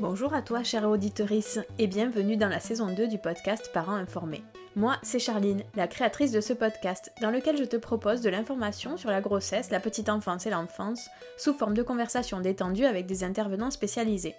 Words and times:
Bonjour 0.00 0.32
à 0.32 0.40
toi, 0.40 0.64
chère 0.64 0.88
auditorice, 0.88 1.58
et 1.78 1.86
bienvenue 1.86 2.38
dans 2.38 2.48
la 2.48 2.58
saison 2.58 2.86
2 2.86 3.06
du 3.06 3.18
podcast 3.18 3.70
Parents 3.74 3.92
informés. 3.92 4.42
Moi, 4.74 4.96
c'est 5.02 5.18
Charline, 5.18 5.62
la 5.74 5.88
créatrice 5.88 6.32
de 6.32 6.40
ce 6.40 6.54
podcast, 6.54 7.12
dans 7.20 7.30
lequel 7.30 7.58
je 7.58 7.64
te 7.64 7.76
propose 7.76 8.22
de 8.22 8.30
l'information 8.30 8.96
sur 8.96 9.10
la 9.10 9.20
grossesse, 9.20 9.70
la 9.70 9.78
petite 9.78 10.08
enfance 10.08 10.46
et 10.46 10.50
l'enfance, 10.50 11.10
sous 11.36 11.52
forme 11.52 11.74
de 11.74 11.82
conversations 11.82 12.40
détendues 12.40 12.86
avec 12.86 13.04
des 13.04 13.24
intervenants 13.24 13.70
spécialisés. 13.70 14.34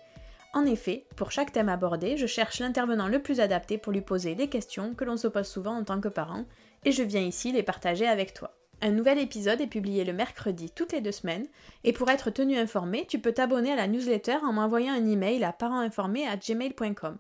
En 0.55 0.65
effet, 0.65 1.05
pour 1.15 1.29
chaque 1.31 1.51
thème 1.51 1.69
abordé, 1.69 2.17
je 2.17 2.25
cherche 2.25 2.59
l'intervenant 2.59 3.07
le 3.07 3.21
plus 3.21 3.39
adapté 3.39 3.77
pour 3.77 3.93
lui 3.93 4.01
poser 4.01 4.33
les 4.33 4.49
questions 4.49 4.95
que 4.95 5.05
l'on 5.05 5.15
se 5.15 5.27
pose 5.27 5.45
souvent 5.45 5.77
en 5.77 5.83
tant 5.83 6.01
que 6.01 6.09
parent, 6.09 6.45
et 6.85 6.91
je 6.91 7.03
viens 7.03 7.21
ici 7.21 7.51
les 7.51 7.61
partager 7.61 8.07
avec 8.07 8.33
toi. 8.33 8.51
Un 8.83 8.91
nouvel 8.91 9.19
épisode 9.19 9.61
est 9.61 9.67
publié 9.67 10.03
le 10.03 10.11
mercredi 10.11 10.71
toutes 10.71 10.91
les 10.91 11.01
deux 11.01 11.11
semaines, 11.11 11.45
et 11.83 11.93
pour 11.93 12.09
être 12.09 12.31
tenu 12.31 12.57
informé, 12.57 13.05
tu 13.07 13.19
peux 13.19 13.31
t'abonner 13.31 13.71
à 13.71 13.75
la 13.75 13.87
newsletter 13.87 14.37
en 14.43 14.53
m'envoyant 14.53 14.93
un 14.93 15.07
email 15.07 15.43
à 15.43 15.53
parentinformés@gmail.com. 15.53 17.17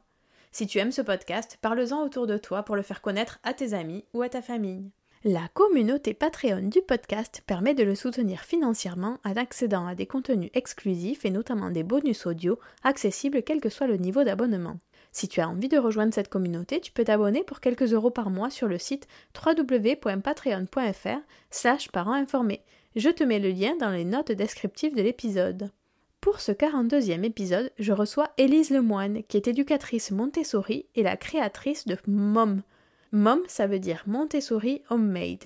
Si 0.51 0.65
tu 0.65 0.79
aimes 0.79 0.91
ce 0.91 1.03
podcast, 1.03 1.59
parle-en 1.61 2.03
autour 2.03 2.25
de 2.25 2.37
toi 2.37 2.63
pour 2.63 2.75
le 2.75 2.81
faire 2.81 3.01
connaître 3.01 3.39
à 3.43 3.53
tes 3.53 3.73
amis 3.73 4.05
ou 4.13 4.23
à 4.23 4.29
ta 4.29 4.41
famille. 4.41 4.89
La 5.23 5.47
communauté 5.53 6.15
Patreon 6.15 6.67
du 6.67 6.81
podcast 6.81 7.43
permet 7.45 7.75
de 7.75 7.83
le 7.83 7.93
soutenir 7.93 8.41
financièrement 8.41 9.19
en 9.23 9.35
accédant 9.35 9.85
à 9.85 9.93
des 9.93 10.07
contenus 10.07 10.49
exclusifs 10.55 11.25
et 11.25 11.29
notamment 11.29 11.69
des 11.69 11.83
bonus 11.83 12.25
audio 12.25 12.57
accessibles 12.83 13.43
quel 13.43 13.61
que 13.61 13.69
soit 13.69 13.85
le 13.85 13.97
niveau 13.97 14.23
d'abonnement. 14.23 14.79
Si 15.11 15.27
tu 15.27 15.41
as 15.41 15.49
envie 15.49 15.67
de 15.67 15.77
rejoindre 15.77 16.13
cette 16.13 16.29
communauté, 16.29 16.79
tu 16.79 16.91
peux 16.91 17.03
t'abonner 17.03 17.43
pour 17.43 17.59
quelques 17.59 17.93
euros 17.93 18.11
par 18.11 18.29
mois 18.29 18.49
sur 18.49 18.67
le 18.67 18.77
site 18.77 19.07
www.patreon.fr 19.45 21.19
slash 21.49 21.89
parents 21.89 22.23
Je 22.95 23.09
te 23.09 23.23
mets 23.23 23.39
le 23.39 23.49
lien 23.49 23.75
dans 23.77 23.89
les 23.91 24.05
notes 24.05 24.31
descriptives 24.31 24.95
de 24.95 25.01
l'épisode. 25.01 25.71
Pour 26.21 26.39
ce 26.39 26.51
42e 26.51 27.23
épisode, 27.23 27.71
je 27.79 27.91
reçois 27.91 28.29
Élise 28.37 28.69
Lemoine, 28.69 29.23
qui 29.23 29.37
est 29.37 29.47
éducatrice 29.47 30.11
Montessori 30.11 30.85
et 30.95 31.03
la 31.03 31.17
créatrice 31.17 31.87
de 31.87 31.97
MOM. 32.07 32.61
MOM, 33.11 33.41
ça 33.47 33.67
veut 33.67 33.79
dire 33.79 34.03
Montessori 34.07 34.83
Homemade. 34.89 35.43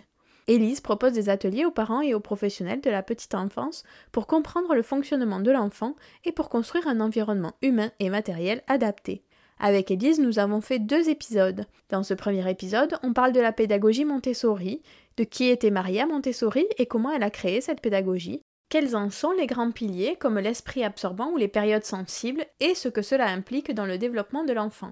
Élise 0.47 0.81
propose 0.81 1.13
des 1.13 1.29
ateliers 1.29 1.65
aux 1.65 1.71
parents 1.71 2.01
et 2.01 2.13
aux 2.13 2.19
professionnels 2.19 2.81
de 2.81 2.91
la 2.91 3.01
petite 3.01 3.33
enfance 3.33 3.83
pour 4.11 4.27
comprendre 4.27 4.75
le 4.75 4.83
fonctionnement 4.83 5.39
de 5.39 5.49
l'enfant 5.49 5.95
et 6.23 6.31
pour 6.31 6.49
construire 6.49 6.87
un 6.87 6.99
environnement 6.99 7.53
humain 7.63 7.89
et 7.99 8.11
matériel 8.11 8.61
adapté. 8.67 9.23
Avec 9.59 9.89
Elise, 9.89 10.19
nous 10.19 10.39
avons 10.39 10.61
fait 10.61 10.79
deux 10.79 11.09
épisodes. 11.09 11.65
Dans 11.89 12.03
ce 12.03 12.13
premier 12.13 12.49
épisode, 12.49 12.97
on 13.03 13.13
parle 13.13 13.31
de 13.31 13.39
la 13.39 13.53
pédagogie 13.53 14.05
Montessori, 14.05 14.81
de 15.17 15.23
qui 15.23 15.45
était 15.45 15.71
Maria 15.71 16.05
Montessori 16.05 16.65
et 16.77 16.85
comment 16.85 17.11
elle 17.11 17.23
a 17.23 17.29
créé 17.29 17.61
cette 17.61 17.81
pédagogie, 17.81 18.41
quels 18.69 18.95
en 18.95 19.09
sont 19.09 19.31
les 19.31 19.47
grands 19.47 19.71
piliers 19.71 20.17
comme 20.19 20.39
l'esprit 20.39 20.83
absorbant 20.83 21.29
ou 21.31 21.37
les 21.37 21.47
périodes 21.47 21.85
sensibles 21.85 22.45
et 22.59 22.75
ce 22.75 22.89
que 22.89 23.01
cela 23.01 23.27
implique 23.27 23.73
dans 23.73 23.85
le 23.85 23.97
développement 23.97 24.43
de 24.43 24.53
l'enfant. 24.53 24.91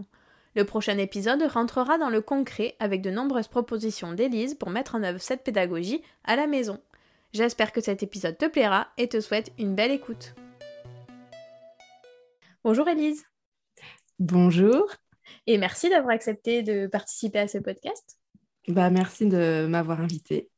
Le 0.56 0.66
prochain 0.66 0.98
épisode 0.98 1.42
rentrera 1.44 1.98
dans 1.98 2.10
le 2.10 2.22
concret 2.22 2.76
avec 2.80 3.02
de 3.02 3.10
nombreuses 3.10 3.48
propositions 3.48 4.14
d'Élise 4.14 4.54
pour 4.54 4.70
mettre 4.70 4.96
en 4.96 5.04
œuvre 5.04 5.20
cette 5.20 5.44
pédagogie 5.44 6.04
à 6.24 6.36
la 6.36 6.48
maison. 6.48 6.80
J'espère 7.34 7.72
que 7.72 7.82
cet 7.82 8.04
épisode 8.04 8.38
te 8.38 8.46
plaira 8.46 8.88
et 8.98 9.10
te 9.10 9.20
souhaite 9.20 9.52
une 9.58 9.74
belle 9.74 9.92
écoute. 9.92 10.36
Bonjour 12.64 12.88
Élise. 12.88 13.26
Bonjour. 14.26 14.86
Et 15.48 15.58
merci 15.58 15.90
d'avoir 15.90 16.14
accepté 16.14 16.64
de 16.64 16.88
participer 16.88 17.40
à 17.40 17.50
ce 17.50 17.58
podcast. 17.58 18.18
Bah, 18.70 18.90
merci 18.90 19.26
de 19.26 19.68
m'avoir 19.68 20.00
invité. 20.00 20.50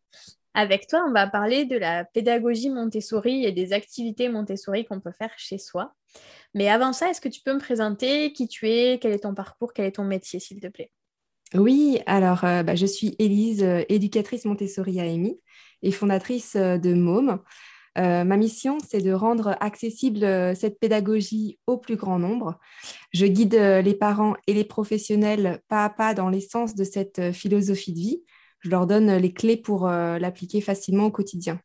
Avec 0.54 0.86
toi, 0.86 1.04
on 1.10 1.12
va 1.12 1.26
parler 1.26 1.66
de 1.66 1.76
la 1.76 2.06
pédagogie 2.06 2.70
Montessori 2.70 3.44
et 3.44 3.52
des 3.52 3.74
activités 3.74 4.30
Montessori 4.30 4.86
qu'on 4.86 5.00
peut 5.00 5.12
faire 5.12 5.32
chez 5.38 5.58
soi. 5.58 5.96
Mais 6.54 6.70
avant 6.70 6.94
ça, 6.94 7.10
est-ce 7.10 7.20
que 7.20 7.28
tu 7.28 7.42
peux 7.42 7.56
me 7.56 7.60
présenter 7.60 8.34
qui 8.34 8.48
tu 8.48 8.70
es, 8.70 9.00
quel 9.02 9.14
est 9.14 9.24
ton 9.24 9.34
parcours, 9.34 9.74
quel 9.74 9.86
est 9.86 9.94
ton 9.94 10.04
métier, 10.04 10.40
s'il 10.40 10.60
te 10.60 10.68
plaît? 10.68 10.92
Oui, 11.56 11.98
alors 12.06 12.44
euh, 12.44 12.62
bah, 12.62 12.76
je 12.76 12.86
suis 12.86 13.16
Élise, 13.18 13.64
euh, 13.64 13.82
éducatrice 13.90 14.46
Montessori 14.46 15.00
à 15.00 15.08
EMI 15.08 15.40
et 15.82 15.92
fondatrice 15.92 16.56
euh, 16.56 16.78
de 16.78 16.94
MOM. 16.94 17.40
Euh, 17.98 18.24
ma 18.24 18.38
mission, 18.38 18.78
c'est 18.86 19.02
de 19.02 19.12
rendre 19.12 19.56
accessible 19.62 20.24
euh, 20.24 20.54
cette 20.54 20.80
pédagogie 20.80 21.60
au 21.66 21.78
plus 21.78 21.96
grand 21.96 22.20
nombre. 22.20 22.60
Je 23.14 23.26
guide 23.26 23.56
euh, 23.56 23.82
les 23.82 23.94
parents 23.94 24.36
et 24.48 24.54
les 24.54 24.66
professionnels 24.66 25.62
pas 25.70 25.86
à 25.86 25.90
pas 25.90 26.14
dans 26.14 26.30
l'essence 26.30 26.76
de 26.76 26.84
cette 26.84 27.32
philosophie 27.32 27.94
de 27.94 28.00
vie. 28.00 28.24
Je 28.60 28.70
leur 28.70 28.88
donne 28.88 29.16
les 29.18 29.32
clés 29.32 29.58
pour 29.58 29.88
l'appliquer 29.88 30.60
facilement 30.60 31.06
au 31.06 31.12
quotidien. 31.12 31.60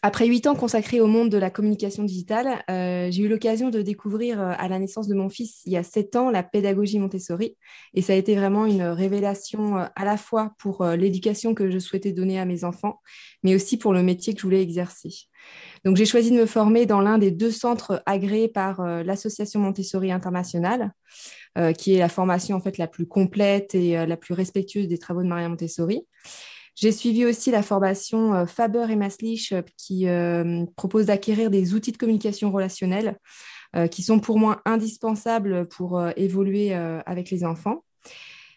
Après 0.00 0.26
huit 0.26 0.46
ans 0.46 0.54
consacrés 0.54 1.02
au 1.02 1.06
monde 1.06 1.28
de 1.28 1.36
la 1.36 1.50
communication 1.50 2.04
digitale, 2.04 2.62
j'ai 2.68 3.22
eu 3.22 3.28
l'occasion 3.28 3.68
de 3.68 3.82
découvrir 3.82 4.40
à 4.40 4.66
la 4.66 4.78
naissance 4.78 5.08
de 5.08 5.14
mon 5.14 5.28
fils 5.28 5.60
il 5.66 5.72
y 5.72 5.76
a 5.76 5.82
sept 5.82 6.16
ans 6.16 6.30
la 6.30 6.42
pédagogie 6.42 6.98
Montessori. 6.98 7.58
Et 7.92 8.00
ça 8.00 8.14
a 8.14 8.16
été 8.16 8.34
vraiment 8.34 8.64
une 8.64 8.82
révélation 8.82 9.76
à 9.76 10.04
la 10.06 10.16
fois 10.16 10.54
pour 10.58 10.86
l'éducation 10.86 11.52
que 11.52 11.70
je 11.70 11.78
souhaitais 11.78 12.12
donner 12.12 12.40
à 12.40 12.46
mes 12.46 12.64
enfants, 12.64 13.02
mais 13.42 13.54
aussi 13.54 13.76
pour 13.76 13.92
le 13.92 14.02
métier 14.02 14.32
que 14.32 14.40
je 14.40 14.46
voulais 14.46 14.62
exercer. 14.62 15.27
Donc, 15.84 15.96
j'ai 15.96 16.06
choisi 16.06 16.30
de 16.30 16.36
me 16.36 16.46
former 16.46 16.86
dans 16.86 17.00
l'un 17.00 17.18
des 17.18 17.30
deux 17.30 17.50
centres 17.50 18.02
agréés 18.06 18.48
par 18.48 18.80
euh, 18.80 19.02
l'Association 19.02 19.60
Montessori 19.60 20.10
Internationale, 20.10 20.92
euh, 21.56 21.72
qui 21.72 21.94
est 21.94 21.98
la 21.98 22.08
formation 22.08 22.56
en 22.56 22.60
fait 22.60 22.78
la 22.78 22.86
plus 22.86 23.06
complète 23.06 23.74
et 23.74 23.98
euh, 23.98 24.06
la 24.06 24.16
plus 24.16 24.34
respectueuse 24.34 24.88
des 24.88 24.98
travaux 24.98 25.22
de 25.22 25.28
Maria 25.28 25.48
Montessori. 25.48 26.06
J'ai 26.74 26.92
suivi 26.92 27.24
aussi 27.24 27.50
la 27.50 27.62
formation 27.62 28.46
Faber 28.46 28.86
et 28.88 28.94
Maslich 28.94 29.52
qui 29.76 30.06
propose 30.76 31.06
d'acquérir 31.06 31.50
des 31.50 31.74
outils 31.74 31.90
de 31.90 31.96
communication 31.96 32.52
relationnelle 32.52 33.18
qui 33.90 34.04
sont 34.04 34.20
pour 34.20 34.38
moi 34.38 34.62
indispensables 34.64 35.66
pour 35.66 36.00
évoluer 36.16 36.72
avec 36.72 37.32
les 37.32 37.44
enfants. 37.44 37.82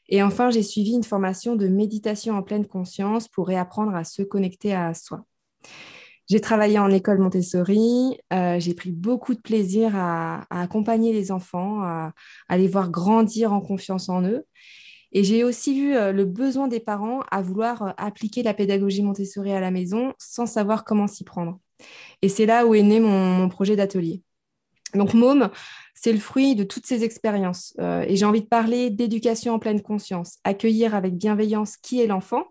Et 0.07 0.21
enfin, 0.21 0.51
j'ai 0.51 0.61
suivi 0.61 0.91
une 0.91 1.03
formation 1.03 1.55
de 1.55 1.67
méditation 1.67 2.35
en 2.35 2.43
pleine 2.43 2.67
conscience 2.67 3.27
pour 3.27 3.47
réapprendre 3.47 3.95
à 3.95 4.03
se 4.03 4.21
connecter 4.21 4.75
à 4.75 4.93
soi. 4.93 5.25
J'ai 6.31 6.39
travaillé 6.39 6.79
en 6.79 6.89
école 6.89 7.17
Montessori. 7.17 8.17
Euh, 8.31 8.57
j'ai 8.57 8.73
pris 8.73 8.93
beaucoup 8.93 9.33
de 9.33 9.41
plaisir 9.41 9.97
à, 9.97 10.45
accompagner 10.49 11.11
les 11.11 11.29
enfants, 11.29 11.83
à, 11.83 12.13
les 12.51 12.69
voir 12.69 12.89
grandir 12.89 13.51
en 13.51 13.59
confiance 13.59 14.07
en 14.07 14.23
eux. 14.23 14.45
Et 15.11 15.25
j'ai 15.25 15.43
aussi 15.43 15.73
vu 15.73 15.91
le 15.91 16.23
besoin 16.23 16.69
des 16.69 16.79
parents 16.79 17.19
à 17.31 17.41
vouloir 17.41 17.93
appliquer 17.97 18.43
la 18.43 18.53
pédagogie 18.53 19.03
Montessori 19.03 19.51
à 19.51 19.59
la 19.59 19.71
maison 19.71 20.13
sans 20.19 20.45
savoir 20.45 20.85
comment 20.85 21.05
s'y 21.05 21.25
prendre. 21.25 21.59
Et 22.21 22.29
c'est 22.29 22.45
là 22.45 22.65
où 22.65 22.75
est 22.75 22.81
né 22.81 23.01
mon, 23.01 23.49
projet 23.49 23.75
d'atelier. 23.75 24.21
Donc 24.95 25.13
môme, 25.13 25.49
c'est 25.95 26.13
le 26.13 26.19
fruit 26.19 26.55
de 26.55 26.63
toutes 26.63 26.85
ces 26.85 27.03
expériences. 27.03 27.75
et 28.07 28.15
j'ai 28.15 28.25
envie 28.25 28.43
de 28.43 28.47
parler 28.47 28.89
d'éducation 28.89 29.55
en 29.55 29.59
pleine 29.59 29.81
conscience, 29.81 30.37
accueillir 30.45 30.95
avec 30.95 31.17
bienveillance 31.17 31.75
qui 31.75 31.99
est 31.99 32.07
l'enfant, 32.07 32.45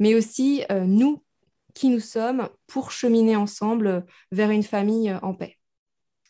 mais 0.00 0.14
aussi 0.14 0.62
nous, 0.70 1.22
qui 1.78 1.90
nous 1.90 2.00
sommes, 2.00 2.48
pour 2.66 2.90
cheminer 2.90 3.36
ensemble 3.36 4.04
vers 4.32 4.50
une 4.50 4.64
famille 4.64 5.16
en 5.22 5.32
paix. 5.32 5.56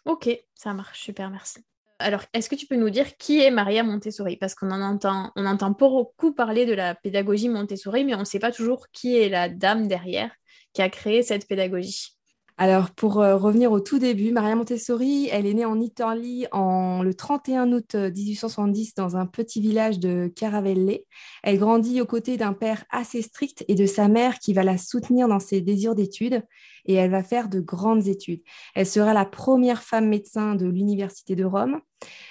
Ok, 0.04 0.28
ça 0.54 0.74
marche, 0.74 1.00
super, 1.00 1.30
merci. 1.30 1.64
Alors, 1.98 2.22
est-ce 2.34 2.50
que 2.50 2.54
tu 2.54 2.66
peux 2.66 2.76
nous 2.76 2.90
dire 2.90 3.16
qui 3.16 3.40
est 3.40 3.50
Maria 3.50 3.82
Montessori? 3.82 4.36
Parce 4.36 4.54
qu'on 4.54 4.70
en 4.70 4.82
entend, 4.82 5.32
on 5.36 5.46
entend 5.46 5.70
beaucoup 5.70 6.34
parler 6.34 6.66
de 6.66 6.74
la 6.74 6.94
pédagogie 6.94 7.48
Montessori, 7.48 8.04
mais 8.04 8.14
on 8.14 8.20
ne 8.20 8.24
sait 8.24 8.38
pas 8.38 8.52
toujours 8.52 8.88
qui 8.92 9.16
est 9.16 9.30
la 9.30 9.48
dame 9.48 9.88
derrière 9.88 10.30
qui 10.74 10.82
a 10.82 10.90
créé 10.90 11.22
cette 11.22 11.48
pédagogie. 11.48 12.17
Alors, 12.60 12.90
pour 12.90 13.20
euh, 13.20 13.36
revenir 13.36 13.70
au 13.70 13.78
tout 13.78 14.00
début, 14.00 14.32
Maria 14.32 14.56
Montessori, 14.56 15.28
elle 15.30 15.46
est 15.46 15.54
née 15.54 15.64
en 15.64 15.80
Italie 15.80 16.46
en, 16.50 17.04
le 17.04 17.14
31 17.14 17.70
août 17.70 17.94
1870 17.94 18.88
euh, 18.88 18.92
dans 18.96 19.16
un 19.16 19.26
petit 19.26 19.60
village 19.60 20.00
de 20.00 20.26
Caravelle. 20.34 20.98
Elle 21.44 21.58
grandit 21.58 22.00
aux 22.00 22.06
côtés 22.06 22.36
d'un 22.36 22.52
père 22.52 22.84
assez 22.90 23.22
strict 23.22 23.64
et 23.68 23.76
de 23.76 23.86
sa 23.86 24.08
mère 24.08 24.40
qui 24.40 24.54
va 24.54 24.64
la 24.64 24.76
soutenir 24.76 25.28
dans 25.28 25.38
ses 25.38 25.60
désirs 25.60 25.94
d'études 25.94 26.42
et 26.84 26.94
elle 26.94 27.12
va 27.12 27.22
faire 27.22 27.48
de 27.48 27.60
grandes 27.60 28.08
études. 28.08 28.42
Elle 28.74 28.86
sera 28.86 29.14
la 29.14 29.24
première 29.24 29.84
femme 29.84 30.08
médecin 30.08 30.56
de 30.56 30.66
l'Université 30.66 31.36
de 31.36 31.44
Rome. 31.44 31.80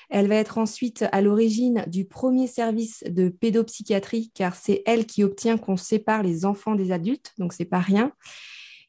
Elle 0.09 0.27
va 0.27 0.35
être 0.35 0.57
ensuite 0.57 1.05
à 1.13 1.21
l'origine 1.21 1.85
du 1.87 2.03
premier 2.03 2.47
service 2.47 3.01
de 3.07 3.29
pédopsychiatrie 3.29 4.31
car 4.33 4.55
c'est 4.55 4.83
elle 4.85 5.05
qui 5.05 5.23
obtient 5.23 5.57
qu'on 5.57 5.77
sépare 5.77 6.21
les 6.21 6.43
enfants 6.43 6.75
des 6.75 6.91
adultes, 6.91 7.33
donc 7.37 7.53
c'est 7.53 7.63
pas 7.63 7.79
rien. 7.79 8.11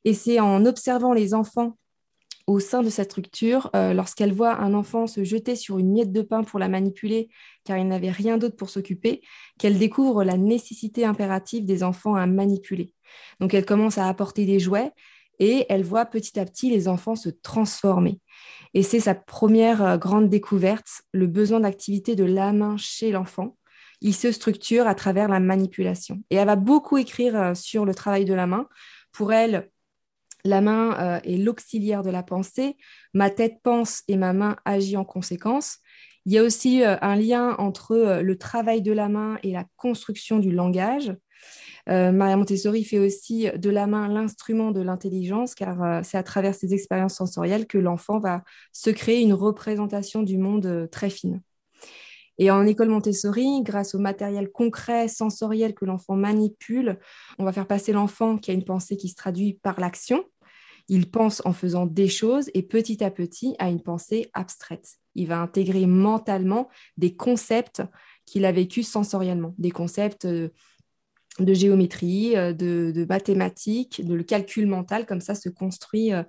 Et 0.08 0.14
c'est 0.14 0.40
en 0.40 0.64
observant 0.64 1.12
les 1.12 1.34
enfants 1.34 1.76
au 2.46 2.60
sein 2.60 2.82
de 2.82 2.88
cette 2.88 3.10
structure, 3.10 3.68
euh, 3.76 3.92
lorsqu'elle 3.92 4.32
voit 4.32 4.54
un 4.58 4.72
enfant 4.72 5.06
se 5.06 5.22
jeter 5.22 5.54
sur 5.54 5.78
une 5.78 5.92
miette 5.92 6.12
de 6.12 6.22
pain 6.22 6.44
pour 6.44 6.58
la 6.58 6.68
manipuler, 6.68 7.28
car 7.64 7.76
il 7.76 7.86
n'avait 7.86 8.10
rien 8.10 8.38
d'autre 8.38 8.56
pour 8.56 8.70
s'occuper, 8.70 9.20
qu'elle 9.58 9.78
découvre 9.78 10.24
la 10.24 10.38
nécessité 10.38 11.04
impérative 11.04 11.66
des 11.66 11.82
enfants 11.82 12.14
à 12.14 12.24
manipuler. 12.24 12.94
Donc 13.38 13.52
elle 13.52 13.66
commence 13.66 13.98
à 13.98 14.08
apporter 14.08 14.46
des 14.46 14.58
jouets 14.58 14.92
et 15.40 15.66
elle 15.68 15.84
voit 15.84 16.06
petit 16.06 16.40
à 16.40 16.46
petit 16.46 16.70
les 16.70 16.88
enfants 16.88 17.14
se 17.14 17.28
transformer. 17.28 18.18
Et 18.72 18.82
c'est 18.82 19.00
sa 19.00 19.14
première 19.14 19.84
euh, 19.84 19.98
grande 19.98 20.30
découverte, 20.30 21.02
le 21.12 21.26
besoin 21.26 21.60
d'activité 21.60 22.16
de 22.16 22.24
la 22.24 22.54
main 22.54 22.78
chez 22.78 23.10
l'enfant. 23.10 23.58
Il 24.00 24.14
se 24.14 24.32
structure 24.32 24.86
à 24.86 24.94
travers 24.94 25.28
la 25.28 25.38
manipulation. 25.38 26.22
Et 26.30 26.36
elle 26.36 26.46
va 26.46 26.56
beaucoup 26.56 26.96
écrire 26.96 27.36
euh, 27.36 27.54
sur 27.54 27.84
le 27.84 27.94
travail 27.94 28.24
de 28.24 28.32
la 28.32 28.46
main. 28.46 28.68
Pour 29.12 29.34
elle, 29.34 29.68
la 30.48 30.60
main 30.60 30.98
euh, 30.98 31.20
est 31.24 31.36
l'auxiliaire 31.36 32.02
de 32.02 32.10
la 32.10 32.22
pensée. 32.22 32.76
Ma 33.14 33.30
tête 33.30 33.58
pense 33.62 34.02
et 34.08 34.16
ma 34.16 34.32
main 34.32 34.56
agit 34.64 34.96
en 34.96 35.04
conséquence. 35.04 35.78
Il 36.26 36.32
y 36.32 36.38
a 36.38 36.42
aussi 36.42 36.82
euh, 36.82 36.96
un 37.00 37.16
lien 37.16 37.54
entre 37.58 37.92
euh, 37.92 38.22
le 38.22 38.36
travail 38.36 38.82
de 38.82 38.92
la 38.92 39.08
main 39.08 39.38
et 39.42 39.52
la 39.52 39.64
construction 39.76 40.38
du 40.38 40.50
langage. 40.50 41.14
Maria 41.90 42.36
Montessori 42.36 42.84
fait 42.84 42.98
aussi 42.98 43.48
de 43.56 43.70
la 43.70 43.86
main 43.86 44.08
l'instrument 44.08 44.72
de 44.72 44.82
l'intelligence, 44.82 45.54
car 45.54 46.04
c'est 46.04 46.18
à 46.18 46.22
travers 46.22 46.54
ses 46.54 46.74
expériences 46.74 47.14
sensorielles 47.14 47.66
que 47.66 47.78
l'enfant 47.78 48.18
va 48.18 48.42
se 48.74 48.90
créer 48.90 49.22
une 49.22 49.32
représentation 49.32 50.22
du 50.22 50.36
monde 50.36 50.90
très 50.92 51.08
fine. 51.08 51.40
Et 52.38 52.50
en 52.50 52.66
école 52.66 52.88
Montessori, 52.88 53.62
grâce 53.62 53.94
au 53.94 53.98
matériel 53.98 54.50
concret, 54.50 55.08
sensoriel 55.08 55.74
que 55.74 55.84
l'enfant 55.84 56.14
manipule, 56.14 56.98
on 57.38 57.44
va 57.44 57.52
faire 57.52 57.66
passer 57.66 57.92
l'enfant 57.92 58.38
qui 58.38 58.50
a 58.50 58.54
une 58.54 58.64
pensée 58.64 58.96
qui 58.96 59.08
se 59.08 59.16
traduit 59.16 59.54
par 59.54 59.80
l'action, 59.80 60.24
il 60.88 61.10
pense 61.10 61.42
en 61.44 61.52
faisant 61.52 61.86
des 61.86 62.08
choses 62.08 62.50
et 62.54 62.62
petit 62.62 63.04
à 63.04 63.10
petit 63.10 63.54
a 63.58 63.68
une 63.68 63.82
pensée 63.82 64.30
abstraite. 64.32 64.94
Il 65.14 65.26
va 65.26 65.40
intégrer 65.40 65.86
mentalement 65.86 66.68
des 66.96 67.14
concepts 67.14 67.82
qu'il 68.24 68.44
a 68.44 68.52
vécus 68.52 68.88
sensoriellement, 68.88 69.54
des 69.58 69.70
concepts 69.70 70.24
euh, 70.24 70.48
de 71.38 71.54
géométrie, 71.54 72.36
euh, 72.36 72.52
de, 72.52 73.06
mathématiques, 73.08 74.04
de 74.04 74.14
le 74.14 74.22
calcul 74.22 74.66
mental, 74.66 75.06
comme 75.06 75.20
ça 75.20 75.34
se 75.34 75.48
construit 75.48 76.12
euh, 76.12 76.22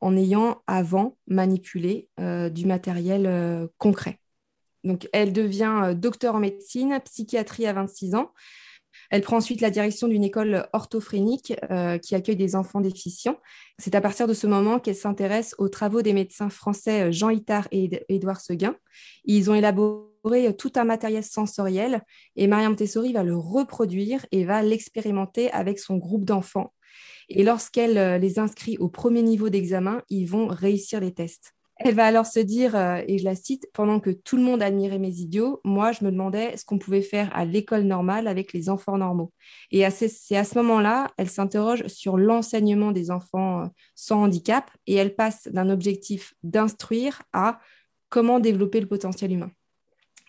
en 0.00 0.16
ayant 0.16 0.62
avant 0.66 1.16
manipulé 1.28 2.08
du 2.18 2.66
matériel 2.66 3.68
concret. 3.78 4.18
Donc, 4.82 5.08
elle 5.12 5.32
devient 5.32 5.94
docteur 5.96 6.34
en 6.34 6.40
médecine, 6.40 6.98
psychiatrie 7.04 7.68
à 7.68 7.72
26 7.72 8.16
ans. 8.16 8.32
Elle 9.12 9.20
prend 9.20 9.36
ensuite 9.36 9.60
la 9.60 9.68
direction 9.68 10.08
d'une 10.08 10.24
école 10.24 10.66
orthophrénique 10.72 11.52
euh, 11.70 11.98
qui 11.98 12.14
accueille 12.14 12.34
des 12.34 12.56
enfants 12.56 12.80
déficients. 12.80 13.36
C'est 13.78 13.94
à 13.94 14.00
partir 14.00 14.26
de 14.26 14.32
ce 14.32 14.46
moment 14.46 14.78
qu'elle 14.78 14.96
s'intéresse 14.96 15.54
aux 15.58 15.68
travaux 15.68 16.00
des 16.00 16.14
médecins 16.14 16.48
français 16.48 17.02
euh, 17.02 17.12
Jean 17.12 17.28
Itard 17.28 17.68
et 17.72 17.90
Édouard 18.08 18.40
Seguin. 18.40 18.74
Ils 19.26 19.50
ont 19.50 19.54
élaboré 19.54 20.48
euh, 20.48 20.52
tout 20.52 20.72
un 20.76 20.84
matériel 20.84 21.22
sensoriel 21.22 22.00
et 22.36 22.46
Mariam 22.46 22.74
Tessori 22.74 23.12
va 23.12 23.22
le 23.22 23.36
reproduire 23.36 24.24
et 24.32 24.46
va 24.46 24.62
l'expérimenter 24.62 25.50
avec 25.50 25.78
son 25.78 25.98
groupe 25.98 26.24
d'enfants. 26.24 26.72
Et 27.28 27.44
lorsqu'elle 27.44 28.18
les 28.18 28.38
inscrit 28.38 28.78
au 28.78 28.88
premier 28.88 29.22
niveau 29.22 29.50
d'examen, 29.50 30.02
ils 30.08 30.24
vont 30.24 30.46
réussir 30.46 31.00
les 31.00 31.12
tests. 31.12 31.52
Elle 31.84 31.94
va 31.94 32.04
alors 32.04 32.26
se 32.26 32.40
dire, 32.40 32.76
euh, 32.76 33.00
et 33.06 33.18
je 33.18 33.24
la 33.24 33.34
cite, 33.34 33.66
pendant 33.72 33.98
que 33.98 34.10
tout 34.10 34.36
le 34.36 34.42
monde 34.42 34.62
admirait 34.62 34.98
mes 34.98 35.16
idiots, 35.16 35.60
moi, 35.64 35.92
je 35.92 36.04
me 36.04 36.10
demandais 36.10 36.56
ce 36.56 36.64
qu'on 36.64 36.78
pouvait 36.78 37.02
faire 37.02 37.30
à 37.34 37.44
l'école 37.44 37.82
normale 37.82 38.28
avec 38.28 38.52
les 38.52 38.68
enfants 38.68 38.98
normaux. 38.98 39.32
Et 39.70 39.88
c'est 39.90 40.36
à 40.36 40.44
ce 40.44 40.56
moment-là, 40.58 41.08
elle 41.16 41.28
s'interroge 41.28 41.86
sur 41.88 42.16
l'enseignement 42.16 42.92
des 42.92 43.10
enfants 43.10 43.62
euh, 43.62 43.66
sans 43.94 44.22
handicap 44.22 44.70
et 44.86 44.94
elle 44.94 45.14
passe 45.14 45.48
d'un 45.48 45.70
objectif 45.70 46.34
d'instruire 46.42 47.22
à 47.32 47.60
comment 48.08 48.40
développer 48.40 48.80
le 48.80 48.86
potentiel 48.86 49.32
humain, 49.32 49.50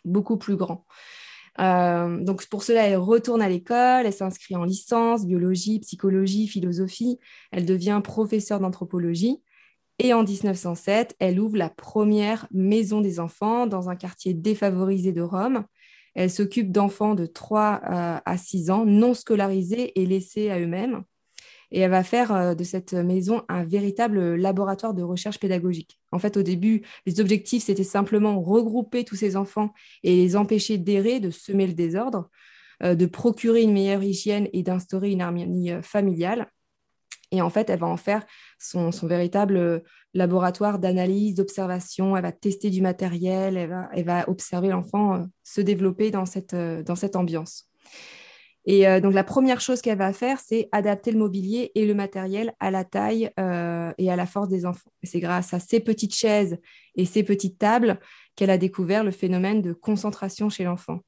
beaucoup 0.06 0.38
plus 0.38 0.56
grand. 0.56 0.86
Euh, 1.60 2.24
donc 2.24 2.48
pour 2.48 2.64
cela, 2.64 2.88
elle 2.88 2.98
retourne 2.98 3.42
à 3.42 3.50
l'école, 3.50 4.06
elle 4.06 4.14
s'inscrit 4.14 4.56
en 4.56 4.64
licence, 4.64 5.26
biologie, 5.26 5.80
psychologie, 5.80 6.48
philosophie, 6.48 7.20
elle 7.52 7.66
devient 7.66 8.02
professeure 8.04 8.60
d'anthropologie. 8.60 9.42
Et 10.00 10.14
en 10.14 10.24
1907, 10.24 11.16
elle 11.20 11.40
ouvre 11.40 11.58
la 11.58 11.70
première 11.70 12.48
maison 12.52 13.02
des 13.02 13.20
enfants 13.20 13.68
dans 13.68 13.90
un 13.90 13.96
quartier 13.96 14.34
défavorisé 14.34 15.12
de 15.12 15.22
Rome. 15.22 15.66
Elle 16.16 16.32
s'occupe 16.32 16.72
d'enfants 16.72 17.16
de 17.16 17.26
3 17.26 17.82
euh, 17.84 18.18
à 18.26 18.38
6 18.38 18.70
ans, 18.70 18.86
non 18.86 19.14
scolarisés 19.14 20.00
et 20.00 20.06
laissés 20.06 20.50
à 20.50 20.60
eux-mêmes. 20.60 21.04
Et 21.72 21.80
elle 21.80 21.92
va 21.92 22.04
faire 22.04 22.32
euh, 22.32 22.56
de 22.56 22.64
cette 22.64 22.94
maison 22.94 23.44
un 23.50 23.64
véritable 23.64 24.36
laboratoire 24.36 24.94
de 24.94 25.04
recherche 25.04 25.40
pédagogique. 25.40 26.00
En 26.12 26.20
fait, 26.20 26.38
au 26.38 26.44
début, 26.44 26.84
les 27.06 27.20
objectifs, 27.20 27.64
c'était 27.64 27.84
simplement 27.84 28.42
regrouper 28.42 29.04
tous 29.04 29.16
ces 29.16 29.36
enfants 29.36 29.74
et 30.04 30.16
les 30.16 30.36
empêcher 30.36 30.78
d'errer, 30.78 31.20
de 31.20 31.30
semer 31.30 31.68
le 31.68 31.74
désordre, 31.74 32.30
euh, 32.84 32.96
de 32.96 33.06
procurer 33.06 33.62
une 33.62 33.74
meilleure 33.74 34.04
hygiène 34.04 34.50
et 34.54 34.64
d'instaurer 34.64 35.12
une 35.12 35.22
harmonie 35.22 35.72
familiale. 35.82 36.48
Et 37.34 37.42
en 37.42 37.50
fait, 37.50 37.72
elle 37.72 37.80
va 37.80 37.88
en 37.88 37.98
faire 37.98 38.24
son, 38.60 38.92
véritable 39.02 39.58
euh, 39.58 39.80
laboratoire 40.14 40.78
d'analyse, 40.78 41.34
d'observation. 41.34 42.16
Elle 42.16 42.22
va 42.22 42.32
tester 42.32 42.70
du 42.70 42.80
matériel, 42.80 43.58
elle 43.58 44.06
va, 44.06 44.30
observer 44.30 44.70
l'enfant 44.70 45.16
euh, 45.16 45.24
se 45.44 45.60
développer 45.60 46.12
dans 46.12 46.28
cette, 46.28 46.54
euh, 46.54 46.84
dans 46.84 46.96
cette 46.96 47.16
ambiance. 47.16 47.68
Et 48.66 48.86
donc, 49.02 49.14
la 49.14 49.26
première 49.26 49.60
chose 49.60 49.82
qu'elle 49.82 49.98
va 49.98 50.14
faire, 50.14 50.40
c'est 50.40 50.70
adapter 50.72 51.12
le 51.12 51.20
mobilier 51.20 51.74
et 51.76 51.86
le 51.86 51.94
matériel 51.94 52.54
à 52.62 52.72
la 52.72 52.86
taille 52.86 53.30
et 53.36 54.10
à 54.10 54.16
la 54.16 54.26
force 54.26 54.48
des 54.48 54.66
enfants. 54.66 54.90
c'est 55.04 55.20
grâce 55.20 55.54
à 55.54 55.60
ces 55.60 55.82
petites 55.82 56.16
chaises 56.16 56.58
et 56.96 57.04
ces 57.04 57.24
petites 57.24 57.60
tables 57.60 58.00
qu'elle 58.38 58.50
a 58.50 58.58
découvert 58.58 59.04
le 59.04 59.12
phénomène 59.12 59.62
de 59.62 59.74
concentration 59.74 60.48
chez 60.48 60.64
l'enfant. 60.64 61.02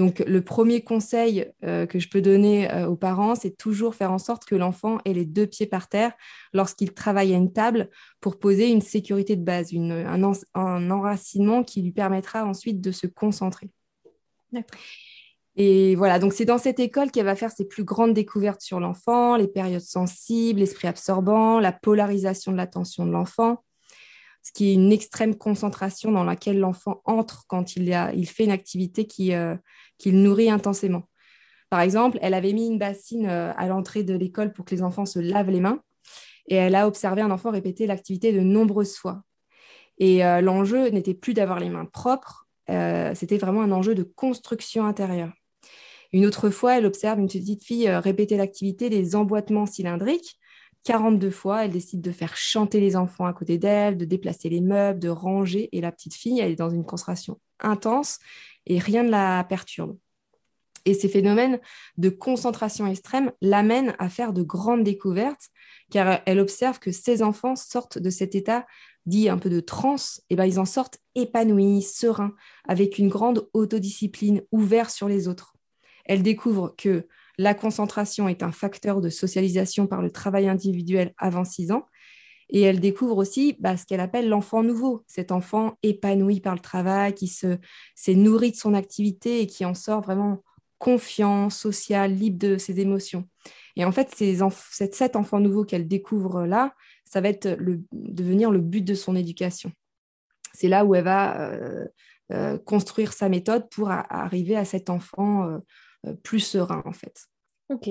Donc, 0.00 0.20
le 0.20 0.40
premier 0.40 0.80
conseil 0.80 1.52
euh, 1.62 1.84
que 1.84 1.98
je 1.98 2.08
peux 2.08 2.22
donner 2.22 2.72
euh, 2.72 2.88
aux 2.88 2.96
parents, 2.96 3.34
c'est 3.34 3.54
toujours 3.54 3.94
faire 3.94 4.12
en 4.12 4.16
sorte 4.16 4.46
que 4.46 4.54
l'enfant 4.54 4.96
ait 5.04 5.12
les 5.12 5.26
deux 5.26 5.46
pieds 5.46 5.66
par 5.66 5.90
terre 5.90 6.14
lorsqu'il 6.54 6.94
travaille 6.94 7.34
à 7.34 7.36
une 7.36 7.52
table 7.52 7.90
pour 8.22 8.38
poser 8.38 8.70
une 8.70 8.80
sécurité 8.80 9.36
de 9.36 9.44
base, 9.44 9.74
un, 9.74 10.90
enracinement 10.90 11.62
qui 11.62 11.82
lui 11.82 11.92
permettra 11.92 12.46
ensuite 12.46 12.80
de 12.80 12.92
se 12.92 13.06
concentrer. 13.06 13.68
Et 15.56 15.94
voilà, 15.96 16.18
donc 16.18 16.32
c'est 16.32 16.46
dans 16.46 16.56
cette 16.56 16.80
école 16.80 17.10
qu'elle 17.10 17.26
va 17.26 17.36
faire 17.36 17.52
ses 17.52 17.68
plus 17.68 17.84
grandes 17.84 18.14
découvertes 18.14 18.62
sur 18.62 18.80
l'enfant, 18.80 19.36
les 19.36 19.48
périodes 19.48 19.82
sensibles, 19.82 20.60
l'esprit 20.60 20.88
absorbant, 20.88 21.60
la 21.60 21.72
polarisation 21.72 22.52
de 22.52 22.56
l'attention 22.56 23.04
de 23.04 23.10
l'enfant 23.10 23.62
ce 24.42 24.52
qui 24.52 24.70
est 24.70 24.74
une 24.74 24.92
extrême 24.92 25.34
concentration 25.34 26.12
dans 26.12 26.24
laquelle 26.24 26.58
l'enfant 26.58 27.02
entre 27.04 27.44
quand 27.46 27.76
il, 27.76 27.92
a, 27.92 28.12
il 28.14 28.26
fait 28.26 28.44
une 28.44 28.50
activité 28.50 29.06
qui, 29.06 29.34
euh, 29.34 29.56
qu'il 29.98 30.22
nourrit 30.22 30.50
intensément. 30.50 31.04
Par 31.68 31.80
exemple, 31.80 32.18
elle 32.22 32.34
avait 32.34 32.52
mis 32.52 32.66
une 32.66 32.78
bassine 32.78 33.26
euh, 33.26 33.52
à 33.56 33.68
l'entrée 33.68 34.02
de 34.02 34.14
l'école 34.14 34.52
pour 34.52 34.64
que 34.64 34.74
les 34.74 34.82
enfants 34.82 35.06
se 35.06 35.18
lavent 35.18 35.50
les 35.50 35.60
mains 35.60 35.80
et 36.48 36.56
elle 36.56 36.74
a 36.74 36.88
observé 36.88 37.22
un 37.22 37.30
enfant 37.30 37.50
répéter 37.50 37.86
l'activité 37.86 38.32
de 38.32 38.40
nombreuses 38.40 38.96
fois. 38.96 39.22
Et 39.98 40.24
euh, 40.24 40.40
l'enjeu 40.40 40.88
n'était 40.88 41.14
plus 41.14 41.34
d'avoir 41.34 41.60
les 41.60 41.68
mains 41.68 41.84
propres, 41.84 42.46
c'était 43.14 43.36
vraiment 43.36 43.62
un 43.62 43.72
enjeu 43.72 43.96
de 43.96 44.04
construction 44.04 44.86
intérieure. 44.86 45.32
Une 46.12 46.24
autre 46.24 46.50
fois, 46.50 46.78
elle 46.78 46.86
observe 46.86 47.18
une 47.18 47.26
petite 47.26 47.64
fille 47.64 47.90
répéter 47.90 48.36
l'activité 48.36 48.88
des 48.88 49.16
emboîtements 49.16 49.66
cylindriques. 49.66 50.38
42 50.84 51.30
fois, 51.30 51.64
elle 51.64 51.72
décide 51.72 52.00
de 52.00 52.10
faire 52.10 52.36
chanter 52.36 52.80
les 52.80 52.96
enfants 52.96 53.26
à 53.26 53.32
côté 53.32 53.58
d'elle, 53.58 53.96
de 53.96 54.04
déplacer 54.04 54.48
les 54.48 54.60
meubles, 54.60 54.98
de 54.98 55.08
ranger. 55.08 55.68
Et 55.72 55.80
la 55.80 55.92
petite 55.92 56.14
fille, 56.14 56.40
elle 56.40 56.52
est 56.52 56.56
dans 56.56 56.70
une 56.70 56.84
concentration 56.84 57.38
intense 57.60 58.18
et 58.66 58.78
rien 58.78 59.02
ne 59.02 59.10
la 59.10 59.44
perturbe. 59.44 59.96
Et 60.86 60.94
ces 60.94 61.08
phénomènes 61.08 61.60
de 61.98 62.08
concentration 62.08 62.86
extrême 62.86 63.32
l'amènent 63.42 63.94
à 63.98 64.08
faire 64.08 64.32
de 64.32 64.42
grandes 64.42 64.82
découvertes, 64.82 65.50
car 65.90 66.20
elle 66.24 66.40
observe 66.40 66.78
que 66.78 66.90
ces 66.90 67.22
enfants 67.22 67.56
sortent 67.56 67.98
de 67.98 68.10
cet 68.10 68.34
état 68.34 68.66
dit 69.06 69.28
un 69.28 69.38
peu 69.38 69.50
de 69.50 69.60
transe, 69.60 70.22
et 70.30 70.36
ben 70.36 70.46
ils 70.46 70.60
en 70.60 70.64
sortent 70.64 70.98
épanouis, 71.14 71.82
sereins, 71.82 72.34
avec 72.66 72.98
une 72.98 73.08
grande 73.08 73.48
autodiscipline, 73.52 74.42
ouverts 74.52 74.90
sur 74.90 75.08
les 75.08 75.28
autres. 75.28 75.54
Elle 76.04 76.22
découvre 76.22 76.74
que 76.76 77.06
la 77.40 77.54
concentration 77.54 78.28
est 78.28 78.42
un 78.42 78.52
facteur 78.52 79.00
de 79.00 79.08
socialisation 79.08 79.86
par 79.86 80.02
le 80.02 80.10
travail 80.10 80.46
individuel 80.46 81.14
avant 81.16 81.44
6 81.44 81.72
ans, 81.72 81.86
et 82.50 82.60
elle 82.60 82.80
découvre 82.80 83.16
aussi 83.16 83.56
bah, 83.60 83.78
ce 83.78 83.86
qu'elle 83.86 84.00
appelle 84.00 84.28
l'enfant 84.28 84.62
nouveau, 84.62 85.04
cet 85.06 85.32
enfant 85.32 85.78
épanoui 85.82 86.40
par 86.40 86.54
le 86.54 86.60
travail, 86.60 87.14
qui 87.14 87.28
s'est 87.28 88.14
nourri 88.14 88.50
de 88.50 88.56
son 88.56 88.74
activité 88.74 89.40
et 89.40 89.46
qui 89.46 89.64
en 89.64 89.72
sort 89.72 90.02
vraiment 90.02 90.42
confiant, 90.76 91.48
social, 91.48 92.12
libre 92.12 92.38
de 92.38 92.58
ses 92.58 92.78
émotions. 92.78 93.26
Et 93.74 93.86
en 93.86 93.92
fait, 93.92 94.14
cet 94.92 95.16
enfant 95.16 95.40
nouveau 95.40 95.64
qu'elle 95.64 95.88
découvre 95.88 96.44
là, 96.44 96.74
ça 97.06 97.22
va 97.22 97.30
devenir 97.32 98.50
le 98.50 98.60
but 98.60 98.82
de 98.82 98.94
son 98.94 99.16
éducation. 99.16 99.72
C'est 100.52 100.68
là 100.68 100.84
où 100.84 100.94
elle 100.94 101.04
va 101.04 101.40
euh, 101.40 101.86
euh, 102.32 102.58
construire 102.58 103.14
sa 103.14 103.30
méthode 103.30 103.70
pour 103.70 103.90
arriver 103.90 104.56
à 104.56 104.66
cet 104.66 104.90
enfant 104.90 105.60
euh, 106.06 106.14
plus 106.22 106.40
serein, 106.40 106.82
en 106.84 106.92
fait. 106.92 107.29
Ok. 107.70 107.88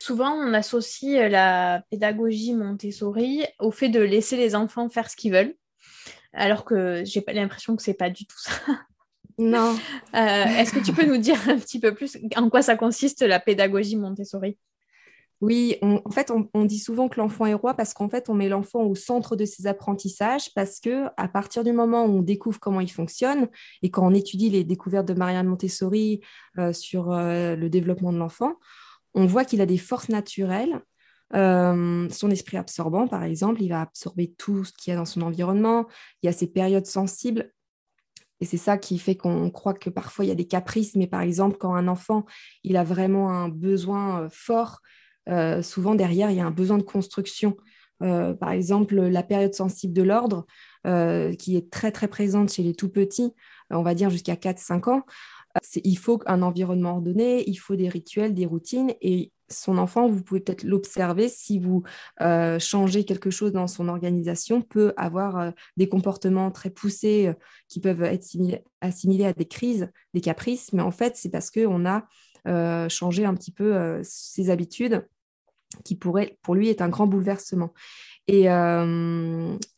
Souvent, 0.00 0.32
on 0.32 0.54
associe 0.54 1.30
la 1.30 1.84
pédagogie 1.90 2.54
Montessori 2.54 3.44
au 3.58 3.70
fait 3.70 3.90
de 3.90 4.00
laisser 4.00 4.36
les 4.36 4.54
enfants 4.54 4.88
faire 4.88 5.10
ce 5.10 5.16
qu'ils 5.16 5.32
veulent, 5.32 5.54
alors 6.32 6.64
que 6.64 7.04
j'ai 7.04 7.20
pas 7.20 7.34
l'impression 7.34 7.76
que 7.76 7.82
c'est 7.82 7.94
pas 7.94 8.10
du 8.10 8.26
tout 8.26 8.38
ça. 8.38 8.52
Non. 9.38 9.76
Euh, 10.14 10.44
est-ce 10.44 10.72
que 10.72 10.82
tu 10.82 10.92
peux 10.94 11.04
nous 11.04 11.18
dire 11.18 11.38
un 11.48 11.58
petit 11.58 11.78
peu 11.78 11.94
plus 11.94 12.16
en 12.34 12.48
quoi 12.48 12.62
ça 12.62 12.76
consiste 12.76 13.20
la 13.20 13.38
pédagogie 13.38 13.96
Montessori? 13.96 14.56
Oui, 15.40 15.76
en 15.82 16.10
fait, 16.10 16.32
on, 16.32 16.64
dit 16.64 16.78
souvent 16.80 17.08
que 17.08 17.20
l'enfant 17.20 17.46
est 17.46 17.54
roi 17.54 17.74
parce 17.74 17.94
qu'en 17.94 18.08
fait, 18.08 18.28
on 18.28 18.34
met 18.34 18.48
l'enfant 18.48 18.82
au 18.82 18.96
centre 18.96 19.36
de 19.36 19.44
ses 19.44 19.68
apprentissages 19.68 20.52
parce 20.54 20.80
que 20.80 21.04
à 21.16 21.28
partir 21.28 21.62
du 21.62 21.72
moment 21.72 22.06
où 22.06 22.18
on 22.18 22.22
découvre 22.22 22.58
comment 22.58 22.80
il 22.80 22.90
fonctionne 22.90 23.48
et 23.82 23.90
quand 23.90 24.04
on 24.04 24.14
étudie 24.14 24.50
les 24.50 24.64
découvertes 24.64 25.06
de 25.06 25.14
Marianne 25.14 25.46
Montessori 25.46 26.22
euh, 26.58 26.72
sur 26.72 27.12
euh, 27.12 27.54
le 27.54 27.70
développement 27.70 28.12
de 28.12 28.18
l'enfant, 28.18 28.54
on 29.18 29.26
voit 29.26 29.44
qu'il 29.44 29.60
a 29.60 29.66
des 29.66 29.78
forces 29.78 30.08
naturelles. 30.08 30.80
son 31.32 32.30
esprit 32.30 32.56
absorbant, 32.56 33.06
par 33.06 33.22
exemple, 33.24 33.62
il 33.62 33.68
va 33.68 33.82
absorber 33.82 34.32
tout 34.38 34.64
ce 34.64 34.72
qu'il 34.72 34.90
y 34.92 34.94
a 34.94 34.96
dans 34.96 35.04
son 35.04 35.22
environnement. 35.22 35.86
Il 36.22 36.26
y 36.26 36.28
a 36.28 36.32
ces 36.32 36.46
périodes 36.46 36.86
sensibles 36.86 37.52
et 38.40 38.44
c'est 38.44 38.56
ça 38.56 38.78
qui 38.78 38.98
fait 38.98 39.16
qu'on 39.16 39.50
croit 39.50 39.74
que 39.74 39.90
parfois 39.90 40.24
il 40.24 40.28
y 40.28 40.32
a 40.32 40.36
des 40.36 40.46
caprices, 40.46 40.94
mais 40.96 41.06
par 41.06 41.22
exemple, 41.22 41.56
quand 41.58 41.74
un 41.74 41.88
enfant, 41.88 42.24
il 42.62 42.76
a 42.76 42.84
vraiment 42.84 43.30
un 43.30 43.48
besoin 43.48 44.22
euh, 44.22 44.28
fort, 44.30 44.80
euh, 45.28 45.62
souvent 45.62 45.94
derrière, 45.94 46.30
il 46.30 46.36
y 46.36 46.40
a 46.40 46.46
un 46.46 46.50
besoin 46.50 46.78
de 46.78 46.82
construction. 46.82 47.56
Euh, 48.02 48.34
par 48.34 48.52
exemple, 48.52 48.94
la 48.94 49.22
période 49.24 49.54
sensible 49.54 49.92
de 49.92 50.02
l'ordre, 50.02 50.46
qui 51.38 51.54
est 51.56 51.70
très 51.70 51.92
très 51.92 52.08
présente 52.08 52.50
chez 52.50 52.62
les 52.62 52.74
tout 52.74 52.88
petits, 52.88 53.34
on 53.68 53.82
va 53.82 53.94
dire 53.94 54.08
jusqu'à 54.08 54.36
4-5 54.36 54.88
ans, 54.88 55.02
il 55.84 55.98
faut 55.98 56.20
un 56.26 56.42
environnement 56.42 56.92
ordonné, 56.92 57.48
il 57.48 57.56
faut 57.56 57.76
des 57.76 57.88
rituels, 57.88 58.34
des 58.34 58.46
routines, 58.46 58.92
et 59.00 59.32
son 59.50 59.78
enfant, 59.78 60.08
vous 60.08 60.22
pouvez 60.22 60.40
peut-être 60.40 60.62
l'observer 60.62 61.28
si 61.28 61.58
vous 61.58 61.82
euh, 62.20 62.58
changez 62.58 63.04
quelque 63.04 63.30
chose 63.30 63.52
dans 63.52 63.66
son 63.66 63.88
organisation, 63.88 64.62
peut 64.62 64.92
avoir 64.96 65.38
euh, 65.38 65.50
des 65.76 65.88
comportements 65.88 66.50
très 66.50 66.70
poussés 66.70 67.28
euh, 67.28 67.34
qui 67.68 67.80
peuvent 67.80 68.02
être 68.02 68.24
assimilés, 68.80 69.24
à 69.24 69.32
des 69.32 69.46
crises, 69.46 69.90
des 70.14 70.20
caprices, 70.20 70.72
mais 70.72 70.82
en 70.82 70.90
fait, 70.90 71.16
c'est 71.16 71.30
parce 71.30 71.50
qu'on 71.50 71.86
a 71.86 72.06
changé 72.88 73.26
un 73.26 73.34
petit 73.34 73.50
peu 73.50 74.00
ses 74.02 74.48
habitudes 74.48 75.06
qui 75.84 75.96
pourrait, 75.96 76.38
pour 76.40 76.54
lui, 76.54 76.68
est 76.68 76.80
un 76.80 76.88
grand 76.88 77.06
bouleversement. 77.06 77.74
Et 78.30 78.46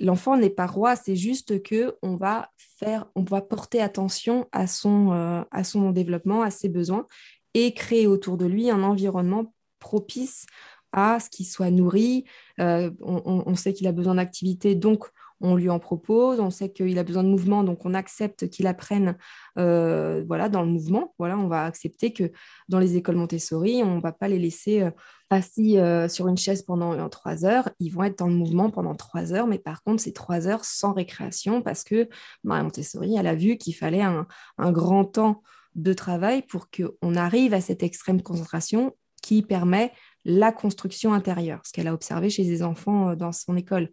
l'enfant 0.00 0.37
n'est 0.37 0.50
pas 0.50 0.66
roi, 0.66 0.97
c'est 0.97 1.14
juste 1.14 1.62
que 1.62 1.97
on 2.02 2.16
va 2.16 2.50
faire, 2.59 3.07
on 3.14 3.23
va 3.23 3.40
porter 3.42 3.80
attention 3.80 4.49
à 4.50 4.66
son, 4.66 5.45
à 5.50 5.64
son 5.64 5.92
développement, 5.92 6.42
à 6.42 6.50
ses 6.50 6.69
besoins 6.69 7.07
et 7.54 7.75
créer 7.75 8.07
autour 8.07 8.37
de 8.37 8.47
lui 8.47 8.71
un 8.71 8.83
environnement 8.83 9.54
propice 9.78 10.47
à 10.92 11.21
ce 11.21 11.30
qu'il 11.30 11.47
soit 11.47 11.71
nourri. 11.71 12.25
Euh, 12.61 12.90
on, 13.00 13.54
sait 13.54 13.73
qu'il 13.73 13.87
a 13.87 13.92
besoin 13.92 14.16
d'activité, 14.16 14.75
donc 14.75 15.07
on 15.40 15.56
lui 15.56 15.70
en 15.70 15.78
propose. 15.78 16.40
On 16.40 16.50
sait 16.50 16.70
qu'il 16.70 16.99
a 16.99 17.04
besoin 17.04 17.25
de 17.25 17.28
mouvement, 17.28 17.64
donc 17.64 17.85
on 17.85 17.94
accepte 17.94 18.49
qu'il 18.49 18.66
apprenne 18.66 19.16
euh, 19.59 20.25
voilà, 20.26 20.49
dans 20.49 20.62
le 20.62 20.68
mouvement. 20.68 21.14
Voilà, 21.18 21.38
on 21.38 21.49
va 21.49 21.64
accepter 21.64 22.12
que 22.12 22.32
dans 22.68 22.78
les 22.78 22.97
écoles 22.97 23.16
Montessori, 23.16 23.82
on 23.85 23.97
ne 23.97 24.00
va 24.00 24.12
pas 24.12 24.28
les 24.28 24.38
laisser 24.38 24.82
euh, 24.82 24.90
assis 25.30 25.78
sur 26.09 26.26
une 26.26 26.37
chaise 26.37 26.62
pendant 26.62 27.09
trois 27.09 27.44
heures. 27.44 27.70
Ils 27.78 27.90
vont 27.90 28.02
être 28.02 28.18
dans 28.18 28.26
le 28.26 28.35
mouvement 28.35 28.68
pendant 28.68 28.97
trois 28.97 29.32
heures, 29.32 29.47
mais 29.47 29.61
par 29.61 29.85
contre, 29.85 30.02
c'est 30.02 30.12
trois 30.12 30.49
heures 30.49 30.64
sans 30.64 30.92
récréation 30.92 31.62
parce 31.62 31.85
que 31.85 32.09
Marie 32.42 32.64
Montessori, 32.64 33.16
a 33.16 33.35
vu 33.35 33.56
qu'il 33.56 33.75
fallait 33.75 34.02
un, 34.02 34.26
grand 34.59 35.04
temps 35.04 35.42
de 35.76 35.92
travail 35.92 36.42
pour 36.42 36.68
qu'on 36.70 37.14
arrive 37.14 37.54
à 37.54 37.61
cette 37.61 37.82
extrême 37.82 38.23
concentration 38.23 38.97
qui 39.23 39.42
permet 39.42 39.92
la 40.25 40.52
construction 40.52 41.12
intérieure, 41.12 41.61
ce 41.64 41.73
qu'elle 41.73 41.88
a 41.88 41.94
observé 41.94 42.30
chez 42.30 42.42
les 42.42 42.62
enfants 42.62 43.11
euh, 43.11 43.14
dans 43.14 43.32
son 43.32 43.56
école. 43.56 43.90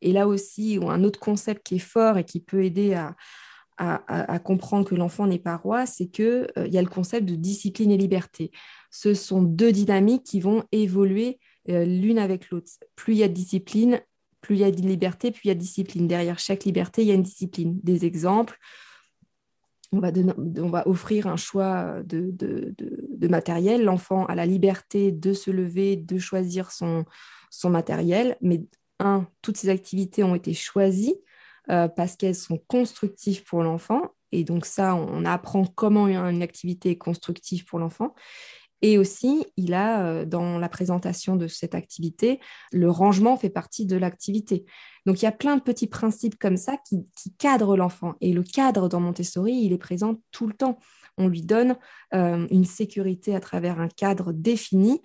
Et 0.00 0.12
là 0.12 0.28
aussi, 0.28 0.78
un 0.82 1.04
autre 1.04 1.20
concept 1.20 1.66
qui 1.66 1.76
est 1.76 1.80
fort 1.80 2.18
et 2.18 2.24
qui 2.24 2.40
peut 2.40 2.64
aider 2.64 2.94
à, 2.94 3.14
comprendre 4.40 4.88
que 4.88 4.94
l'enfant 4.94 5.26
n'est 5.26 5.38
pas 5.38 5.56
roi, 5.56 5.86
c'est 5.86 6.06
qu'il 6.06 6.48
euh, 6.56 6.66
y 6.66 6.78
a 6.78 6.82
le 6.82 6.88
concept 6.88 7.28
de 7.28 7.36
discipline 7.36 7.92
et 7.92 7.96
liberté. 7.96 8.50
Ce 8.90 9.14
sont 9.14 9.40
deux 9.40 9.70
dynamiques 9.70 10.24
qui 10.24 10.40
vont 10.40 10.64
évoluer 10.72 11.38
euh, 11.68 11.84
l'une 11.84 12.18
avec 12.18 12.50
l'autre. 12.50 12.72
Plus 12.96 13.14
il 13.14 13.18
y 13.18 13.22
a 13.22 13.28
de 13.28 13.34
discipline, 13.34 14.00
plus 14.40 14.56
il 14.56 14.60
y 14.60 14.64
a 14.64 14.70
de 14.70 14.80
liberté, 14.80 15.30
plus 15.30 15.42
il 15.44 15.48
y 15.48 15.50
a 15.52 15.54
de 15.54 15.60
discipline. 15.60 16.08
Derrière 16.08 16.38
chaque 16.38 16.64
liberté, 16.64 17.02
il 17.02 17.08
y 17.08 17.10
a 17.12 17.14
une 17.14 17.22
discipline. 17.22 17.78
Des 17.82 18.04
exemples, 18.04 18.58
on 19.92 20.68
va, 20.68 20.86
offrir 20.86 21.26
un 21.26 21.36
choix 21.36 22.02
de, 22.04 23.28
matériel. 23.28 23.84
L'enfant 23.84 24.26
a 24.26 24.34
la 24.34 24.46
liberté 24.46 25.12
de 25.12 25.32
se 25.32 25.50
lever, 25.50 25.96
de 25.96 26.18
choisir 26.18 26.70
son, 26.70 27.04
matériel. 27.64 28.36
Mais 28.40 28.62
toutes 29.42 29.56
ces 29.56 29.68
activités 29.68 30.24
ont 30.24 30.34
été 30.34 30.54
choisies 30.54 31.16
euh, 31.70 31.88
parce 31.88 32.16
qu'elles 32.16 32.34
sont 32.34 32.58
constructives 32.66 33.44
pour 33.44 33.62
l'enfant. 33.62 34.02
Et 34.32 34.44
donc 34.44 34.66
ça, 34.66 34.94
on 34.94 35.24
apprend 35.24 35.64
comment 35.64 36.08
une 36.08 36.42
activité 36.42 36.90
est 36.90 36.98
constructive 36.98 37.64
pour 37.64 37.78
l'enfant. 37.78 38.14
Et 38.80 38.96
aussi, 38.96 39.44
il 39.56 39.74
a, 39.74 40.06
euh, 40.06 40.24
dans 40.24 40.58
la 40.58 40.68
présentation 40.68 41.36
de 41.36 41.46
cette 41.46 41.74
activité, 41.74 42.40
le 42.72 42.90
rangement 42.90 43.36
fait 43.36 43.50
partie 43.50 43.86
de 43.86 43.96
l'activité. 43.96 44.64
Donc, 45.04 45.20
il 45.20 45.24
y 45.24 45.28
a 45.28 45.32
plein 45.32 45.56
de 45.56 45.62
petits 45.62 45.88
principes 45.88 46.38
comme 46.38 46.56
ça 46.56 46.76
qui, 46.86 47.06
cadrent 47.38 47.76
l'enfant. 47.76 48.14
Et 48.20 48.32
le 48.32 48.42
cadre 48.42 48.88
dans 48.88 49.00
Montessori, 49.00 49.54
il 49.54 49.72
est 49.72 49.78
présent 49.78 50.20
tout 50.30 50.46
le 50.46 50.54
temps. 50.54 50.78
On 51.16 51.26
lui 51.26 51.42
donne 51.42 51.76
euh, 52.14 52.46
une 52.50 52.64
sécurité 52.64 53.34
à 53.34 53.40
travers 53.40 53.80
un 53.80 53.88
cadre 53.88 54.32
défini. 54.32 55.02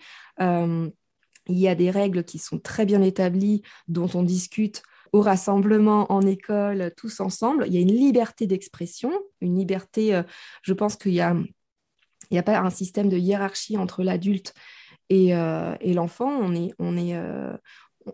Il 1.48 1.58
y 1.58 1.68
a 1.68 1.76
des 1.76 1.92
règles 1.92 2.24
qui 2.24 2.40
sont 2.40 2.60
très 2.60 2.86
bien 2.86 3.02
établies, 3.02 3.62
dont 3.88 4.10
on 4.14 4.24
discute 4.24 4.84
au 5.12 5.22
rassemblement 5.22 6.12
en 6.12 6.22
école, 6.22 6.92
tous 6.98 7.20
ensemble. 7.20 7.66
Il 7.68 7.74
y 7.74 7.78
a 7.78 7.82
une 7.82 7.94
liberté 7.94 8.48
d'expression, 8.48 9.12
une 9.42 9.58
liberté, 9.58 10.20
je 10.64 10.74
pense 10.74 10.96
qu'il 10.96 11.14
y 11.14 11.22
a 11.22 11.36
n'y 12.34 12.40
a 12.40 12.44
pas 12.44 12.60
un 12.60 12.70
système 12.70 13.10
de 13.10 13.18
hiérarchie 13.18 13.78
entre 13.78 14.04
l'adulte 14.04 14.54
et, 15.10 15.36
euh, 15.36 15.76
l'enfant. 15.86 16.30
On 16.30 16.54
est, 16.56 16.74
on 16.80 16.98
est, 16.98 17.16
euh, 17.16 17.56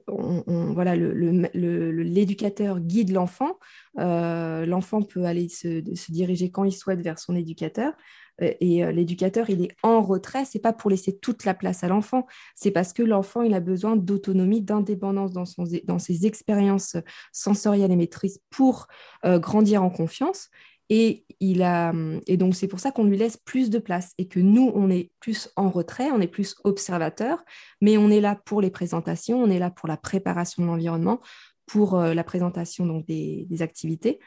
voilà, 0.07 0.95
l'éducateur 0.95 2.79
guide 2.79 3.11
l'enfant. 3.11 3.57
Euh, 3.99 4.65
l'enfant 4.65 5.01
peut 5.01 5.25
aller 5.25 5.49
se, 5.49 5.79
diriger 6.11 6.51
quand 6.51 6.63
il 6.63 6.73
souhaite 6.73 7.01
vers 7.01 7.19
son 7.19 7.35
éducateur. 7.35 7.93
Et 8.41 8.91
l'éducateur, 8.91 9.49
il 9.49 9.63
est 9.63 9.71
en 9.83 10.01
retrait. 10.01 10.45
C'est 10.45 10.59
pas 10.59 10.73
pour 10.73 10.89
laisser 10.89 11.17
toute 11.17 11.45
la 11.45 11.53
place 11.53 11.83
à 11.83 11.87
l'enfant. 11.87 12.25
C'est 12.55 12.71
parce 12.71 12.93
que 12.93 13.03
l'enfant, 13.03 13.41
il 13.41 13.53
a 13.53 13.59
besoin 13.59 13.95
d'autonomie, 13.95 14.61
d'indépendance 14.61 15.31
dans, 15.31 15.43
dans 15.85 15.99
ses 15.99 16.25
expériences 16.25 16.97
sensorielles 17.31 17.91
et 17.91 17.95
maîtrises 17.95 18.39
pour 18.49 18.87
grandir 19.23 19.83
en 19.83 19.89
confiance. 19.89 20.49
Et, 20.89 21.25
il 21.39 21.61
a, 21.61 21.93
et 22.27 22.35
donc, 22.35 22.55
c'est 22.55 22.67
pour 22.67 22.79
ça 22.79 22.91
qu'on 22.91 23.03
lui 23.03 23.17
laisse 23.17 23.37
plus 23.37 23.69
de 23.69 23.77
place 23.77 24.13
et 24.17 24.27
que 24.27 24.39
nous, 24.39 24.71
on 24.73 24.89
est 24.89 25.11
plus 25.19 25.49
en 25.55 25.69
retrait, 25.69 26.09
on 26.11 26.19
est 26.19 26.27
plus 26.27 26.55
observateur, 26.63 27.43
mais 27.79 27.97
on 27.97 28.09
est 28.09 28.21
là 28.21 28.35
pour 28.43 28.59
les 28.59 28.71
présentations, 28.71 29.41
on 29.41 29.49
est 29.49 29.59
là 29.59 29.69
pour 29.69 29.87
la 29.87 29.97
préparation 29.97 30.63
de 30.63 30.67
l'environnement, 30.67 31.21
pour 31.67 31.99
euh, 31.99 32.15
la 32.15 32.23
présentation 32.23 32.87
donc, 32.87 33.05
des, 33.05 33.47
activités. 33.61 34.19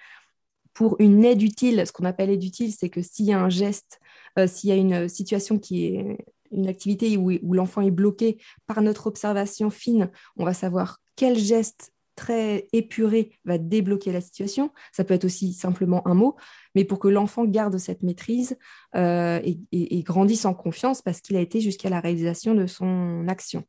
Pour 0.74 0.96
une 1.00 1.24
aide 1.24 1.42
utile. 1.42 1.82
Ce 1.86 1.92
qu'on 1.92 2.04
appelle 2.04 2.30
aide 2.30 2.44
utile, 2.44 2.72
c'est 2.72 2.88
que 2.88 3.02
s'il 3.02 3.26
y 3.26 3.32
a 3.32 3.40
un 3.40 3.50
geste, 3.50 4.00
s'il 4.46 4.70
y 4.70 4.72
a 4.72 4.76
une 4.76 5.08
situation 5.08 5.58
qui 5.58 5.86
est 5.86 6.18
une 6.52 6.68
activité 6.68 7.16
où, 7.16 7.30
l'enfant 7.54 7.80
est 7.80 7.90
bloqué 7.90 8.38
par 8.66 8.82
notre 8.82 9.06
observation 9.06 9.70
fine, 9.70 10.10
on 10.36 10.44
va 10.44 10.54
savoir 10.54 10.98
quel 11.16 11.38
geste 11.38 11.92
très 12.14 12.68
épuré 12.72 13.32
va 13.44 13.56
débloquer 13.56 14.12
la 14.12 14.20
situation. 14.20 14.70
Ça 14.92 15.02
peut 15.02 15.14
être 15.14 15.24
aussi 15.24 15.54
simplement 15.54 16.06
un 16.06 16.14
mot, 16.14 16.36
mais 16.74 16.84
pour 16.84 16.98
que 16.98 17.08
l'enfant 17.08 17.44
garde 17.46 17.78
cette 17.78 18.02
maîtrise 18.02 18.56
euh, 18.94 19.40
et, 19.72 20.02
grandisse 20.02 20.44
en 20.44 20.54
confiance 20.54 21.00
parce 21.00 21.20
qu'il 21.20 21.36
a 21.36 21.40
été 21.40 21.60
jusqu'à 21.60 21.88
la 21.88 22.00
réalisation 22.00 22.54
de 22.54 22.66
son 22.66 23.26
action. 23.28 23.64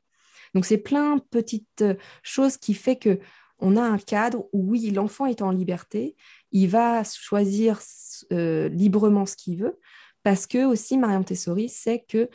Donc 0.54 0.66
c'est 0.66 0.78
plein 0.78 1.16
de 1.16 1.22
petites 1.22 1.86
choses 2.22 2.58
qui 2.58 2.74
fait 2.74 2.98
que 2.98 3.20
on 3.60 3.78
a 3.78 3.82
un 3.82 3.98
cadre 3.98 4.46
où 4.52 4.72
oui, 4.72 4.92
l'enfant 4.92 5.26
est 5.26 5.42
en 5.42 5.52
liberté, 5.52 6.16
il 6.52 6.68
va 6.70 7.04
choisir 7.04 7.80
euh, 8.32 8.70
librement 8.70 9.26
ce 9.26 9.36
qu'il 9.36 9.58
veut, 9.58 9.80
parce 10.24 10.48
que 10.48 10.66
aussi 10.66 10.98
Mariam 10.98 11.24
Tessori 11.24 11.70
sait 11.70 12.06
que 12.08 12.30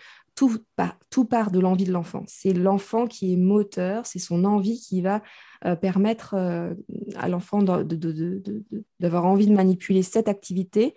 tout, 1.10 1.24
part 1.24 1.50
de 1.50 1.58
l'envie 1.58 1.84
de 1.84 1.92
l'enfant. 1.92 2.22
C'est 2.28 2.52
l'enfant 2.52 3.06
qui 3.06 3.32
est 3.32 3.36
moteur, 3.36 4.06
c'est 4.06 4.20
son 4.20 4.44
envie 4.44 4.78
qui 4.78 5.02
va 5.02 5.22
euh, 5.64 5.74
permettre 5.74 6.34
euh, 6.34 6.74
à 7.16 7.28
l'enfant 7.28 7.62
d'avoir 7.62 9.24
envie 9.24 9.48
de 9.48 9.52
manipuler 9.54 10.02
cette 10.02 10.28
activité 10.28 10.94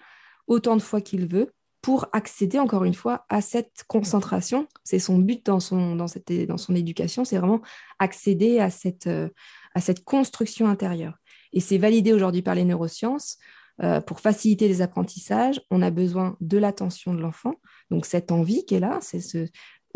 autant 0.47 0.75
de 0.75 0.81
fois 0.81 1.01
qu'il 1.01 1.27
veut 1.27 1.51
pour 1.81 2.05
accéder 2.13 2.59
encore 2.59 2.83
une 2.83 2.93
fois 2.93 3.25
à 3.29 3.41
cette 3.41 3.83
concentration. 3.87 4.67
C'est 4.83 4.99
son 4.99 5.17
but 5.17 5.43
dans 5.43 5.59
son, 5.59 5.95
dans 5.95 6.07
cette, 6.07 6.31
dans 6.47 6.57
son 6.57 6.75
éducation, 6.75 7.25
c'est 7.25 7.37
vraiment 7.37 7.61
accéder 7.97 8.59
à 8.59 8.69
cette, 8.69 9.09
à 9.75 9.81
cette 9.81 10.03
construction 10.03 10.67
intérieure. 10.67 11.17
Et 11.53 11.59
c'est 11.59 11.77
validé 11.77 12.13
aujourd'hui 12.13 12.41
par 12.41 12.55
les 12.55 12.65
neurosciences. 12.65 13.37
pour 14.05 14.19
faciliter 14.19 14.67
les 14.67 14.81
apprentissages, 14.81 15.59
on 15.71 15.81
a 15.81 15.89
besoin 15.89 16.37
de 16.39 16.59
l'attention 16.59 17.15
de 17.15 17.21
l'enfant, 17.21 17.55
donc 17.89 18.05
cette 18.05 18.31
envie 18.31 18.63
qui 18.65 18.75
est 18.75 18.79
là, 18.79 18.99
c'est 19.01 19.21
ce, 19.21 19.47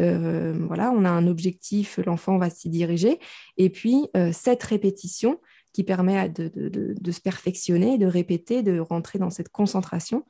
euh, 0.01 0.53
voilà, 0.67 0.91
on 0.91 1.05
a 1.05 1.09
un 1.09 1.27
objectif, 1.27 1.99
l'enfant 2.05 2.37
va 2.37 2.49
s'y 2.49 2.69
diriger. 2.69 3.19
Et 3.57 3.69
puis, 3.69 4.07
euh, 4.15 4.31
cette 4.33 4.63
répétition 4.63 5.39
qui 5.75 5.83
permet 5.83 6.29
de, 6.29 7.11
se 7.11 7.19
perfectionner, 7.19 7.97
de 7.97 8.05
répéter, 8.05 8.63
de 8.63 8.79
rentrer 8.79 9.19
dans 9.19 9.29
cette 9.29 9.49
concentration 9.49 10.25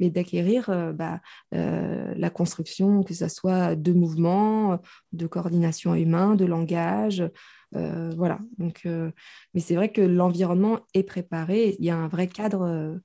et 0.00 0.08
d'acquérir 0.08 0.70
euh, 0.70 0.94
bah, 0.94 1.20
la 1.52 2.30
construction, 2.30 3.02
que 3.02 3.12
ce 3.12 3.28
soit 3.28 3.76
de 3.76 3.92
mouvement, 3.92 4.80
de 5.12 5.26
coordination 5.26 5.94
humain, 5.94 6.34
de 6.34 6.46
langage. 6.46 7.22
voilà. 7.72 8.38
Donc, 8.56 8.86
mais 9.52 9.60
c'est 9.60 9.74
vrai 9.74 9.92
que 9.92 10.00
l'environnement 10.00 10.80
est 10.94 11.02
préparé. 11.02 11.76
Il 11.78 11.84
y 11.84 11.90
a 11.90 11.96
un 11.96 12.08
vrai 12.08 12.26
cadre 12.26 12.98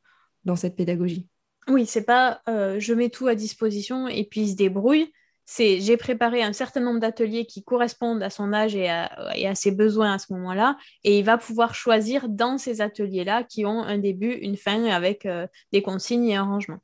dans 0.45 0.55
cette 0.55 0.77
pédagogie. 0.77 1.27
Oui, 1.67 1.85
c'est 1.85 2.05
pas 2.05 2.41
je 2.47 2.93
mets 2.93 3.09
tout 3.09 3.27
à 3.27 3.35
disposition 3.35 4.07
et 4.07 4.23
puis 4.23 4.43
il 4.43 4.51
se 4.51 4.55
débrouille 4.55 5.11
c'est 5.45 5.79
j'ai 5.81 5.97
préparé 5.97 6.43
un 6.43 6.53
certain 6.53 6.79
nombre 6.81 6.99
d'ateliers 6.99 7.45
qui 7.45 7.63
correspondent 7.63 8.23
à 8.23 8.29
son 8.29 8.53
âge 8.53 8.75
et 8.75 8.89
à, 8.89 9.55
ses 9.55 9.71
besoins 9.71 10.13
à 10.13 10.19
ce 10.19 10.31
moment-là, 10.33 10.77
et 11.03 11.19
il 11.19 11.25
va 11.25 11.37
pouvoir 11.37 11.75
choisir 11.75 12.29
dans 12.29 12.57
ces 12.57 12.81
ateliers-là 12.81 13.43
qui 13.43 13.65
ont 13.65 13.83
un 13.83 13.97
début, 13.97 14.31
une 14.31 14.57
fin 14.57 14.85
avec 14.85 15.25
euh, 15.25 15.47
des 15.71 15.81
consignes 15.81 16.29
et 16.29 16.35
un 16.35 16.43
rangement. 16.43 16.79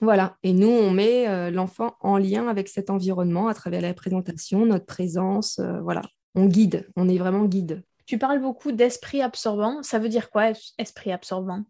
Voilà, 0.00 0.36
et 0.42 0.52
nous, 0.52 0.68
on 0.68 0.90
met 0.90 1.28
euh, 1.28 1.50
l'enfant 1.50 1.96
en 2.00 2.18
lien 2.18 2.48
avec 2.48 2.68
cet 2.68 2.90
environnement 2.90 3.48
à 3.48 3.54
travers 3.54 3.80
la 3.80 3.94
présentation, 3.94 4.66
notre 4.66 4.86
présence, 4.86 5.60
euh, 5.60 5.80
voilà, 5.80 6.02
on 6.34 6.46
guide, 6.46 6.88
on 6.96 7.08
est 7.08 7.18
vraiment 7.18 7.44
guide. 7.44 7.84
Tu 8.06 8.18
parles 8.18 8.40
beaucoup 8.40 8.72
d'esprit 8.72 9.22
absorbant, 9.22 9.82
ça 9.82 9.98
veut 9.98 10.08
dire 10.08 10.30
quoi, 10.30 10.52
esprit 10.78 11.12
absorbant? 11.12 11.64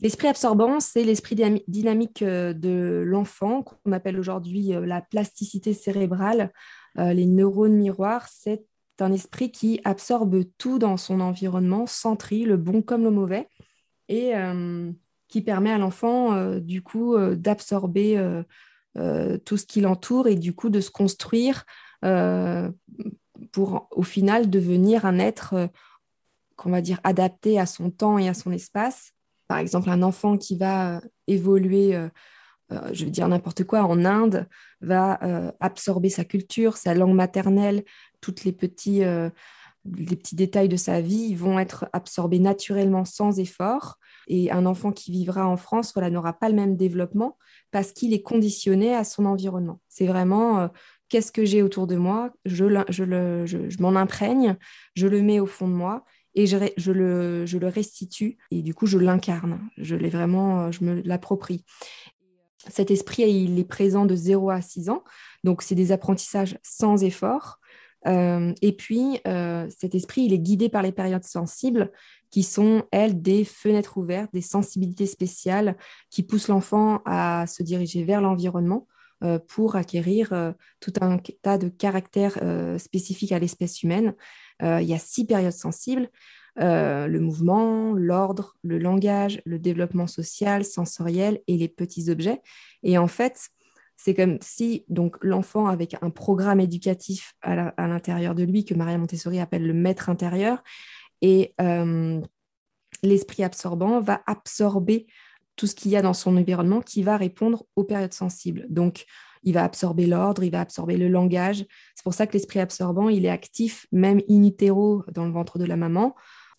L'esprit 0.00 0.28
absorbant, 0.28 0.80
c'est 0.80 1.04
l'esprit 1.04 1.36
dynamique 1.68 2.22
euh, 2.22 2.52
de 2.52 3.02
l'enfant, 3.06 3.62
qu'on 3.62 3.92
appelle 3.92 4.18
aujourd'hui 4.18 4.74
euh, 4.74 4.84
la 4.84 5.00
plasticité 5.00 5.72
cérébrale. 5.72 6.52
Euh, 6.98 7.12
les 7.12 7.26
neurones 7.26 7.76
miroirs, 7.76 8.28
c'est 8.28 8.64
un 9.00 9.12
esprit 9.12 9.50
qui 9.50 9.80
absorbe 9.84 10.44
tout 10.58 10.78
dans 10.78 10.96
son 10.96 11.20
environnement, 11.20 11.86
sans 11.86 12.16
le 12.30 12.56
bon 12.56 12.82
comme 12.82 13.02
le 13.02 13.10
mauvais, 13.10 13.48
et 14.08 14.34
qui 15.26 15.40
permet 15.40 15.72
à 15.72 15.78
l'enfant, 15.78 16.58
du 16.60 16.80
coup, 16.80 17.16
d'absorber 17.34 18.42
tout 18.94 19.56
ce 19.56 19.66
qui 19.66 19.80
l'entoure 19.80 20.28
et 20.28 20.36
du 20.36 20.54
coup 20.54 20.68
de 20.68 20.80
se 20.80 20.92
construire 20.92 21.64
pour, 23.50 23.88
au 23.90 24.02
final, 24.04 24.48
devenir 24.48 25.06
un 25.06 25.18
être, 25.18 25.70
qu'on 26.54 26.70
va 26.70 26.80
dire, 26.80 27.00
adapté 27.02 27.58
à 27.58 27.66
son 27.66 27.90
temps 27.90 28.16
et 28.16 28.28
à 28.28 28.34
son 28.34 28.52
espace 28.52 29.14
par 29.48 29.58
exemple, 29.58 29.90
un 29.90 30.02
enfant 30.02 30.36
qui 30.36 30.56
va 30.56 30.96
euh, 30.96 31.00
évoluer, 31.26 31.94
euh, 31.94 32.08
euh, 32.72 32.90
je 32.92 33.04
veux 33.04 33.10
dire 33.10 33.28
n'importe 33.28 33.64
quoi, 33.64 33.82
en 33.82 34.04
Inde, 34.04 34.48
va 34.80 35.18
absorber 35.60 36.10
sa 36.10 36.24
culture, 36.24 36.76
sa 36.76 36.92
langue 36.94 37.14
maternelle, 37.14 37.84
toutes 38.20 38.44
les 38.44 38.52
petits, 38.52 39.00
les 39.00 40.16
petits 40.16 40.36
détails 40.36 40.68
de 40.68 40.76
sa 40.76 41.00
vie 41.00 41.34
vont 41.34 41.58
être 41.58 41.86
absorbés 41.94 42.38
naturellement 42.38 43.06
sans 43.06 43.38
effort. 43.38 43.96
Et 44.28 44.50
un 44.50 44.66
enfant 44.66 44.92
qui 44.92 45.10
vivra 45.10 45.46
en 45.48 45.56
France 45.56 45.92
voilà, 45.94 46.10
n'aura 46.10 46.34
pas 46.34 46.50
le 46.50 46.54
même 46.54 46.76
développement 46.76 47.38
parce 47.70 47.92
qu'il 47.92 48.12
est 48.12 48.20
conditionné 48.20 48.94
à 48.94 49.04
son 49.04 49.24
environnement. 49.24 49.80
C'est 49.88 50.06
vraiment 50.06 50.68
qu'est-ce 51.08 51.32
que 51.32 51.46
j'ai 51.46 51.62
autour 51.62 51.86
de 51.86 51.96
moi, 51.96 52.30
je, 52.44 52.66
je, 52.90 53.46
je 53.70 53.82
m'en 53.82 53.96
imprègne, 53.96 54.56
je 54.96 55.06
le 55.06 55.22
mets 55.22 55.40
au 55.40 55.46
fond 55.46 55.68
de 55.68 55.72
moi 55.72 56.04
et 56.34 56.46
je, 56.46 56.56
le, 56.90 57.68
restitue 57.68 58.38
et 58.50 58.62
du 58.62 58.74
coup 58.74 58.86
je 58.86 58.98
l'incarne. 58.98 59.60
Je 59.76 59.96
l'ai 59.96 60.10
vraiment, 60.10 60.72
je 60.72 60.84
me 60.84 61.02
l'approprie. 61.02 61.64
Cet 62.68 62.90
esprit, 62.90 63.24
il 63.24 63.58
est 63.58 63.64
présent 63.64 64.06
de 64.06 64.16
0 64.16 64.50
à 64.50 64.62
6 64.62 64.88
ans, 64.88 65.04
donc 65.44 65.62
c'est 65.62 65.74
des 65.74 65.92
apprentissages 65.92 66.58
sans 66.62 67.04
effort. 67.04 67.60
Euh, 68.06 68.52
et 68.62 68.72
puis, 68.72 69.20
euh, 69.26 69.66
cet 69.70 69.94
esprit, 69.94 70.22
il 70.22 70.32
est 70.32 70.38
guidé 70.38 70.68
par 70.68 70.82
les 70.82 70.92
périodes 70.92 71.24
sensibles, 71.24 71.90
qui 72.30 72.42
sont, 72.42 72.84
elles, 72.90 73.22
des 73.22 73.44
fenêtres 73.44 73.96
ouvertes, 73.96 74.30
des 74.32 74.40
sensibilités 74.40 75.06
spéciales 75.06 75.76
qui 76.10 76.22
poussent 76.22 76.48
l'enfant 76.48 77.00
à 77.04 77.46
se 77.46 77.62
diriger 77.62 78.04
vers 78.04 78.20
l'environnement 78.20 78.88
euh, 79.22 79.38
pour 79.38 79.76
acquérir 79.76 80.54
tout 80.80 80.92
un 81.00 81.18
tas 81.42 81.58
de 81.58 81.68
caractères 81.68 82.38
spécifiques 82.78 83.32
à 83.32 83.38
l'espèce 83.38 83.82
humaine. 83.82 84.14
Euh, 84.64 84.80
il 84.80 84.88
y 84.88 84.94
a 84.94 84.98
six 84.98 85.26
périodes 85.26 85.52
sensibles. 85.52 86.08
Euh, 86.60 87.08
le 87.08 87.20
mouvement, 87.20 87.92
l'ordre, 87.92 88.56
le 88.62 88.78
langage, 88.78 89.42
le 89.44 89.58
développement 89.58 90.06
social, 90.06 90.64
sensoriel 90.64 91.40
et 91.48 91.56
les 91.56 91.68
petits 91.68 92.10
objets. 92.10 92.40
Et 92.82 92.96
en 92.96 93.08
fait, 93.08 93.50
c'est 93.96 94.14
comme 94.14 94.38
si 94.40 94.84
donc 94.88 95.16
l'enfant 95.20 95.66
avec 95.66 95.96
un 96.00 96.10
programme 96.10 96.60
éducatif 96.60 97.34
à 97.42 97.86
l'intérieur 97.86 98.34
de 98.34 98.42
lui 98.42 98.64
que 98.64 98.74
Maria 98.74 98.98
Montessori 98.98 99.40
appelle 99.40 99.66
le 99.66 99.72
maître 99.72 100.08
intérieur 100.08 100.62
et 101.22 101.54
euh, 101.60 102.20
l'esprit 103.02 103.44
absorbant 103.44 104.00
va 104.00 104.22
absorber 104.26 105.06
tout 105.56 105.66
ce 105.66 105.74
qu'il 105.74 105.92
y 105.92 105.96
a 105.96 106.02
dans 106.02 106.14
son 106.14 106.36
environnement 106.36 106.80
qui 106.80 107.02
va 107.02 107.16
répondre 107.16 107.64
aux 107.76 107.84
périodes 107.84 108.12
sensibles. 108.12 108.66
Donc 108.68 109.06
il 109.44 109.54
va 109.54 109.64
absorber 109.64 110.06
l'ordre, 110.06 110.42
il 110.42 110.50
va 110.50 110.60
absorber 110.60 110.96
le 110.96 111.08
langage. 111.08 111.64
C'est 111.94 112.02
pour 112.02 112.14
ça 112.14 112.26
que 112.26 112.32
l'esprit 112.32 112.60
absorbant, 112.60 113.08
il 113.08 113.24
est 113.24 113.30
actif 113.30 113.86
même 113.92 114.20
in 114.28 114.42
utero 114.42 115.04
dans 115.12 115.24
le 115.24 115.32
ventre 115.32 115.58
de 115.58 115.64
la 115.64 115.76
maman. 115.76 116.14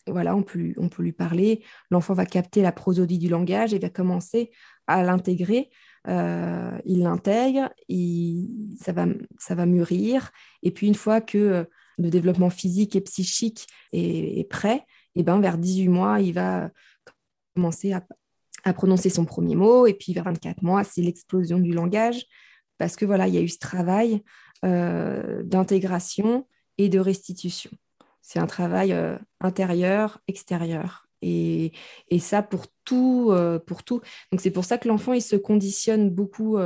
Voilà, 0.08 0.36
on 0.36 0.44
peut 0.44 0.60
lui, 0.60 0.74
on 0.78 0.88
peut 0.88 1.02
lui 1.02 1.14
parler. 1.14 1.64
L'enfant 1.90 2.14
va 2.14 2.26
capter 2.26 2.62
la 2.62 2.72
prosodie 2.72 3.18
du 3.18 3.28
langage 3.28 3.74
et 3.74 3.80
va 3.80 3.90
commencer 3.90 4.52
à 4.88 5.04
l'intégrer. 5.04 5.72
Euh, 6.08 6.78
il 6.86 7.00
l'intègre, 7.00 7.72
ça 8.80 8.92
va, 8.92 9.08
ça 9.40 9.56
va 9.56 9.66
mûrir. 9.66 10.32
Et 10.62 10.72
puis 10.72 10.88
une 10.88 10.96
fois 10.96 11.22
que 11.22 11.38
euh, 11.38 11.64
le 11.98 12.10
développement 12.10 12.52
physique 12.52 12.96
et 12.96 13.02
psychique 13.02 13.68
est, 13.94 14.48
prêt, 14.50 14.86
et 15.16 15.24
ben 15.24 15.40
vers 15.40 15.58
18 15.58 15.88
mois, 15.88 16.20
il 16.20 16.34
va 16.34 16.70
commencer 17.56 17.94
à, 17.94 18.74
prononcer 18.74 19.10
son 19.10 19.26
premier 19.26 19.56
mot. 19.56 19.88
Et 19.88 19.94
puis 19.94 20.14
vers 20.14 20.26
24 20.26 20.62
mois, 20.62 20.84
c'est 20.84 21.02
l'explosion 21.02 21.60
du 21.60 21.72
langage 21.72 22.26
parce 22.78 22.96
que 22.96 23.06
voilà, 23.06 23.28
il 23.28 23.34
y 23.34 23.38
a 23.38 23.42
eu 23.42 23.50
ce 23.50 23.60
travail 23.60 24.22
euh, 24.64 25.44
d'intégration 25.44 26.48
et 26.78 26.90
de 26.90 27.00
restitution. 27.00 27.72
C'est 28.22 28.40
un 28.40 28.48
travail 28.48 28.94
euh, 28.94 29.18
intérieur, 29.40 30.20
extérieur. 30.28 31.08
Et, 31.22 31.72
ça 32.20 32.44
pour 32.44 32.66
tout, 32.84 33.30
euh, 33.32 33.60
pour 33.60 33.84
tout. 33.84 34.02
Donc 34.32 34.42
c'est 34.42 34.52
pour 34.52 34.66
ça 34.66 34.78
que 34.78 34.88
l'enfant, 34.88 35.14
il 35.14 35.22
se 35.22 35.36
conditionne 35.36 36.10
beaucoup 36.10 36.58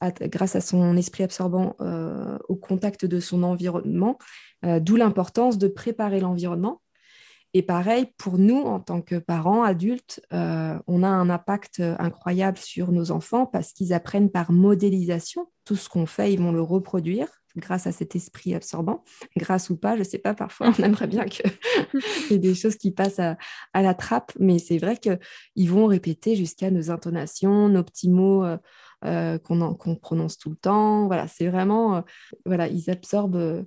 grâce 0.00 0.54
à 0.54 0.60
son 0.60 0.96
esprit 0.96 1.24
absorbant 1.24 1.74
au 2.48 2.54
contact 2.54 3.04
de 3.04 3.18
son 3.18 3.42
environnement, 3.42 4.18
d'où 4.62 4.94
l'importance 4.94 5.58
de 5.58 5.66
préparer 5.66 6.20
l'environnement 6.20 6.80
et 7.58 7.62
pareil, 7.62 8.06
pour 8.18 8.38
nous, 8.38 8.60
en 8.60 8.78
tant 8.78 9.02
que 9.02 9.16
parents, 9.16 9.64
adultes, 9.64 10.20
on 10.30 11.02
a 11.02 11.08
un 11.08 11.28
impact 11.28 11.80
incroyable 11.98 12.56
sur 12.56 12.92
nos 12.92 13.10
enfants 13.10 13.46
parce 13.46 13.72
qu'ils 13.72 13.92
apprennent 13.92 14.30
par 14.30 14.52
modélisation 14.52 15.48
tout 15.64 15.76
ce 15.76 15.88
qu'on 15.88 16.06
fait, 16.06 16.32
ils 16.32 16.38
vont 16.38 16.52
le 16.52 16.62
reproduire 16.62 17.28
grâce 17.56 17.86
à 17.86 17.92
cet 17.92 18.16
esprit 18.16 18.54
absorbant. 18.54 19.04
Grâce 19.36 19.70
ou 19.70 19.76
pas, 19.76 19.94
je 19.94 20.00
ne 20.00 20.04
sais 20.04 20.18
pas, 20.18 20.34
parfois 20.34 20.72
on 20.78 20.82
aimerait 20.82 21.06
bien 21.06 21.24
qu'il 21.24 21.44
y 22.30 22.34
ait 22.34 22.38
des 22.38 22.54
choses 22.54 22.76
qui 22.76 22.90
passent 22.90 23.18
à, 23.18 23.36
la 23.74 23.94
trappe, 23.94 24.32
mais 24.38 24.58
c'est 24.58 24.78
vrai 24.78 24.96
qu'ils 24.96 25.70
vont 25.70 25.86
répéter 25.86 26.36
jusqu'à 26.36 26.70
nos 26.70 26.90
intonations, 26.90 27.68
nos 27.68 27.82
petits 27.82 28.08
mots 28.08 28.44
euh, 28.44 28.56
euh, 29.04 29.38
qu'on 29.38 29.96
prononce 29.96 30.38
tout 30.38 30.50
le 30.50 30.56
temps. 30.56 31.06
Voilà, 31.06 31.28
c'est 31.28 31.48
vraiment, 31.48 31.96
euh, 31.96 32.00
voilà, 32.46 32.68
ils 32.68 32.90
absorbent 32.90 33.66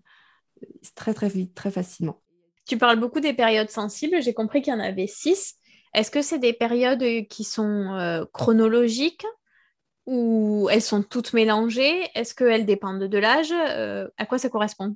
très 0.95 1.13
très 1.13 1.29
vite, 1.29 1.53
très 1.53 1.71
facilement. 1.71 2.21
Tu 2.65 2.77
parles 2.77 2.99
beaucoup 2.99 3.19
des 3.19 3.33
périodes 3.33 3.69
sensibles, 3.69 4.21
j'ai 4.21 4.33
compris 4.33 4.61
qu'il 4.61 4.73
y 4.73 4.75
en 4.75 4.79
avait 4.79 5.07
six. 5.07 5.55
Est-ce 5.93 6.11
que 6.11 6.21
c'est 6.21 6.39
des 6.39 6.53
périodes 6.53 7.03
qui 7.27 7.43
sont 7.43 8.25
chronologiques 8.33 9.25
ou 10.05 10.67
elles 10.71 10.81
sont 10.81 11.03
toutes 11.03 11.33
mélangées? 11.33 12.07
Est-ce 12.15 12.33
qu'elles 12.35 12.65
dépendent 12.65 13.03
de 13.03 13.17
l'âge? 13.17 13.51
Euh, 13.51 14.07
À 14.17 14.25
quoi 14.25 14.37
ça 14.37 14.49
correspond? 14.49 14.95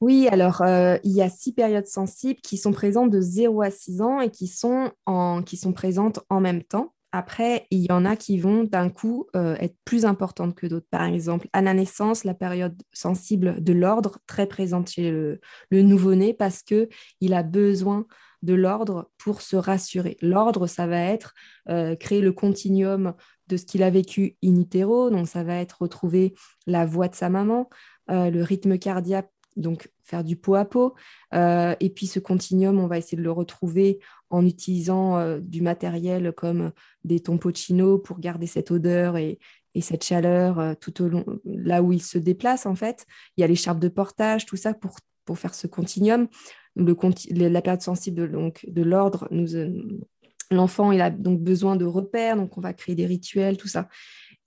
Oui, 0.00 0.26
alors 0.28 0.62
euh, 0.62 0.96
il 1.04 1.12
y 1.12 1.22
a 1.22 1.30
six 1.30 1.52
périodes 1.52 1.86
sensibles 1.86 2.40
qui 2.40 2.58
sont 2.58 2.72
présentes 2.72 3.10
de 3.10 3.20
0 3.20 3.62
à 3.62 3.70
6 3.70 4.00
ans 4.02 4.20
et 4.20 4.30
qui 4.30 4.48
qui 4.48 5.56
sont 5.56 5.72
présentes 5.72 6.20
en 6.28 6.40
même 6.40 6.62
temps. 6.64 6.92
Après, 7.12 7.66
il 7.70 7.80
y 7.80 7.92
en 7.92 8.04
a 8.04 8.16
qui 8.16 8.38
vont 8.38 8.64
d'un 8.64 8.88
coup 8.88 9.26
euh, 9.36 9.54
être 9.60 9.76
plus 9.84 10.04
importantes 10.04 10.54
que 10.54 10.66
d'autres. 10.66 10.86
Par 10.90 11.04
exemple, 11.04 11.48
à 11.52 11.62
la 11.62 11.74
naissance, 11.74 12.24
la 12.24 12.34
période 12.34 12.80
sensible 12.92 13.62
de 13.62 13.72
l'ordre, 13.72 14.18
très 14.26 14.46
présente 14.46 14.88
chez 14.88 15.10
le, 15.10 15.38
nouveau-né 15.70 16.34
parce 16.34 16.62
qu'il 16.62 17.34
a 17.34 17.42
besoin 17.42 18.06
de 18.42 18.54
l'ordre 18.54 19.10
pour 19.18 19.40
se 19.40 19.56
rassurer. 19.56 20.16
L'ordre, 20.20 20.66
ça 20.66 20.86
va 20.86 21.00
être 21.00 21.34
créer 22.00 22.20
le 22.20 22.32
continuum 22.32 23.14
de 23.52 23.56
ce 23.56 23.66
qu'il 23.66 23.82
a 23.82 23.90
vécu 23.90 24.36
in 24.42 24.56
utero. 24.56 25.10
Donc, 25.10 25.28
ça 25.28 25.44
va 25.44 25.56
être 25.56 25.82
retrouver 25.82 26.34
la 26.66 26.86
voix 26.86 27.08
de 27.08 27.14
sa 27.14 27.28
maman, 27.28 27.68
euh, 28.10 28.30
le 28.30 28.42
rythme 28.42 28.78
cardiaque, 28.78 29.30
donc 29.56 29.90
faire 30.02 30.24
du 30.24 30.36
pot 30.36 30.54
à 30.54 30.64
pot. 30.64 30.94
Euh, 31.34 31.74
et 31.80 31.90
puis, 31.90 32.06
ce 32.06 32.18
continuum, 32.18 32.78
on 32.78 32.86
va 32.86 32.98
essayer 32.98 33.18
de 33.18 33.22
le 33.22 33.30
retrouver 33.30 34.00
en 34.32 34.44
utilisant 34.44 35.18
euh, 35.18 35.38
du 35.40 35.62
matériel 35.62 36.32
comme 36.32 36.72
des 37.04 37.20
tompochino 37.20 37.98
pour 37.98 38.18
garder 38.18 38.46
cette 38.46 38.70
odeur 38.70 39.16
et, 39.16 39.38
cette 39.80 40.04
chaleur 40.04 40.76
tout 40.80 41.02
au 41.02 41.08
long, 41.08 41.24
là 41.46 41.82
où 41.82 41.94
il 41.94 42.02
se 42.02 42.18
déplace, 42.18 42.66
en 42.66 42.74
fait. 42.74 43.06
Il 43.38 43.40
y 43.40 43.44
a 43.44 43.46
l'écharpe 43.46 43.78
de 43.78 43.88
portage, 43.88 44.44
tout 44.44 44.56
ça 44.56 44.74
pour, 44.74 44.98
faire 45.34 45.54
ce 45.54 45.66
continuum. 45.66 46.28
Le, 46.76 46.94
la 47.48 47.62
période 47.62 47.80
sensible 47.80 48.30
donc, 48.30 48.66
de 48.68 48.82
l'ordre 48.82 49.28
nous, 49.30 49.56
L'enfant, 50.52 50.92
il 50.92 51.00
a 51.00 51.10
donc 51.10 51.40
besoin 51.40 51.76
de 51.76 51.84
repères, 51.84 52.36
donc 52.36 52.58
on 52.58 52.60
va 52.60 52.74
créer 52.74 52.94
des 52.94 53.06
rituels, 53.06 53.56
tout 53.56 53.68
ça. 53.68 53.88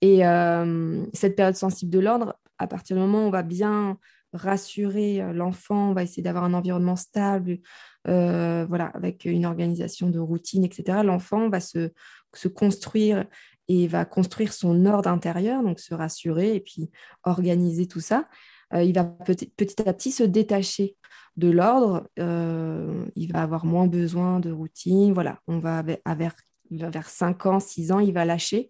Et 0.01 0.25
euh, 0.25 1.03
cette 1.13 1.35
période 1.35 1.55
sensible 1.55 1.91
de 1.91 1.99
l'ordre, 1.99 2.39
à 2.59 2.67
partir 2.67 2.95
du 2.95 3.01
moment 3.01 3.23
où 3.23 3.27
on 3.27 3.31
va 3.31 3.43
bien 3.43 3.97
rassurer 4.35 5.21
euh, 5.21 5.33
l'enfant, 5.33 5.91
on 5.91 5.93
va 5.93 6.03
essayer 6.03 6.23
d'avoir 6.23 6.43
un 6.43 6.53
environnement 6.53 6.95
stable, 6.95 7.59
euh, 8.07 8.65
voilà, 8.67 8.85
avec 8.87 9.25
une 9.25 9.45
organisation 9.45 10.09
de 10.09 10.19
routine, 10.19 10.63
etc. 10.63 10.99
L'enfant 11.03 11.49
va 11.49 11.59
se, 11.59 11.91
se, 12.33 12.47
construire 12.47 13.25
et 13.67 13.87
va 13.87 14.05
construire 14.05 14.53
son 14.53 14.85
ordre 14.85 15.09
intérieur, 15.09 15.63
donc 15.63 15.79
se 15.79 15.93
rassurer 15.93 16.55
et 16.55 16.59
puis 16.59 16.91
organiser 17.23 17.87
tout 17.87 17.99
ça. 18.01 18.27
il 18.73 18.93
va 18.93 19.03
petit, 19.03 19.47
petit 19.47 19.81
à 19.87 19.93
petit 19.93 20.11
se 20.11 20.23
détacher 20.23 20.97
de 21.37 21.49
l'ordre, 21.49 22.07
euh, 22.19 23.05
il 23.15 23.31
va 23.31 23.41
avoir 23.41 23.65
moins 23.65 23.87
besoin 23.87 24.39
de 24.39 24.51
routine. 24.51 25.13
Voilà, 25.13 25.39
on 25.47 25.59
va 25.59 25.81
vers, 25.81 26.35
vers 26.71 27.09
5 27.09 27.45
ans, 27.45 27.59
6 27.59 27.91
ans, 27.91 27.99
il 27.99 28.13
va 28.13 28.25
lâcher. 28.25 28.69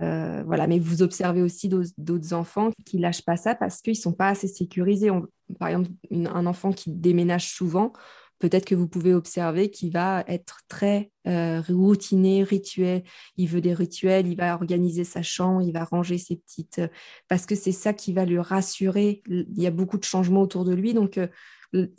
Euh, 0.00 0.42
voilà, 0.44 0.66
mais 0.66 0.78
vous 0.78 1.02
observez 1.02 1.42
aussi 1.42 1.68
d'autres 1.68 2.32
enfants 2.32 2.70
qui 2.86 2.98
lâchent 2.98 3.24
pas 3.24 3.36
ça 3.36 3.54
parce 3.54 3.82
qu'ils 3.82 3.96
sont 3.96 4.12
pas 4.12 4.28
assez 4.28 4.48
sécurisés. 4.48 5.10
par 5.58 5.68
exemple, 5.68 5.90
un 6.10 6.46
enfant 6.46 6.72
qui 6.72 6.92
déménage 6.92 7.48
souvent, 7.48 7.92
peut-être 8.38 8.64
que 8.64 8.74
vous 8.74 8.88
pouvez 8.88 9.12
observer 9.12 9.70
qu'il 9.70 9.92
va 9.92 10.24
être 10.26 10.60
très 10.68 11.10
euh, 11.26 11.60
routiné, 11.68 12.42
rituel. 12.42 13.02
Il 13.36 13.48
veut 13.48 13.60
des 13.60 13.74
rituels, 13.74 14.26
il 14.26 14.36
va 14.36 14.54
organiser 14.54 15.04
sa 15.04 15.22
chambre, 15.22 15.62
il 15.62 15.72
va 15.72 15.84
ranger 15.84 16.18
ses 16.18 16.36
petites... 16.36 16.80
parce 17.28 17.46
que 17.46 17.54
c'est 17.54 17.72
ça 17.72 17.92
qui 17.92 18.12
va 18.12 18.24
lui 18.24 18.38
rassurer. 18.38 19.22
Il 19.28 19.60
y 19.60 19.66
a 19.66 19.70
beaucoup 19.70 19.98
de 19.98 20.04
changements 20.04 20.42
autour 20.42 20.64
de 20.64 20.74
lui, 20.74 20.94
donc 20.94 21.20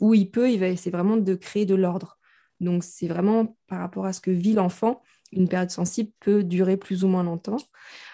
où 0.00 0.14
il 0.14 0.30
peut, 0.30 0.50
il 0.50 0.60
va 0.60 0.68
essayer 0.68 0.90
vraiment 0.90 1.16
de 1.16 1.34
créer 1.34 1.64
de 1.64 1.74
l'ordre. 1.74 2.18
Donc, 2.60 2.84
c'est 2.84 3.08
vraiment 3.08 3.56
par 3.66 3.80
rapport 3.80 4.06
à 4.06 4.12
ce 4.12 4.20
que 4.20 4.30
vit 4.30 4.52
l'enfant, 4.52 5.02
une 5.34 5.48
période 5.48 5.70
sensible 5.70 6.10
peut 6.20 6.42
durer 6.42 6.76
plus 6.76 7.04
ou 7.04 7.08
moins 7.08 7.22
longtemps. 7.22 7.58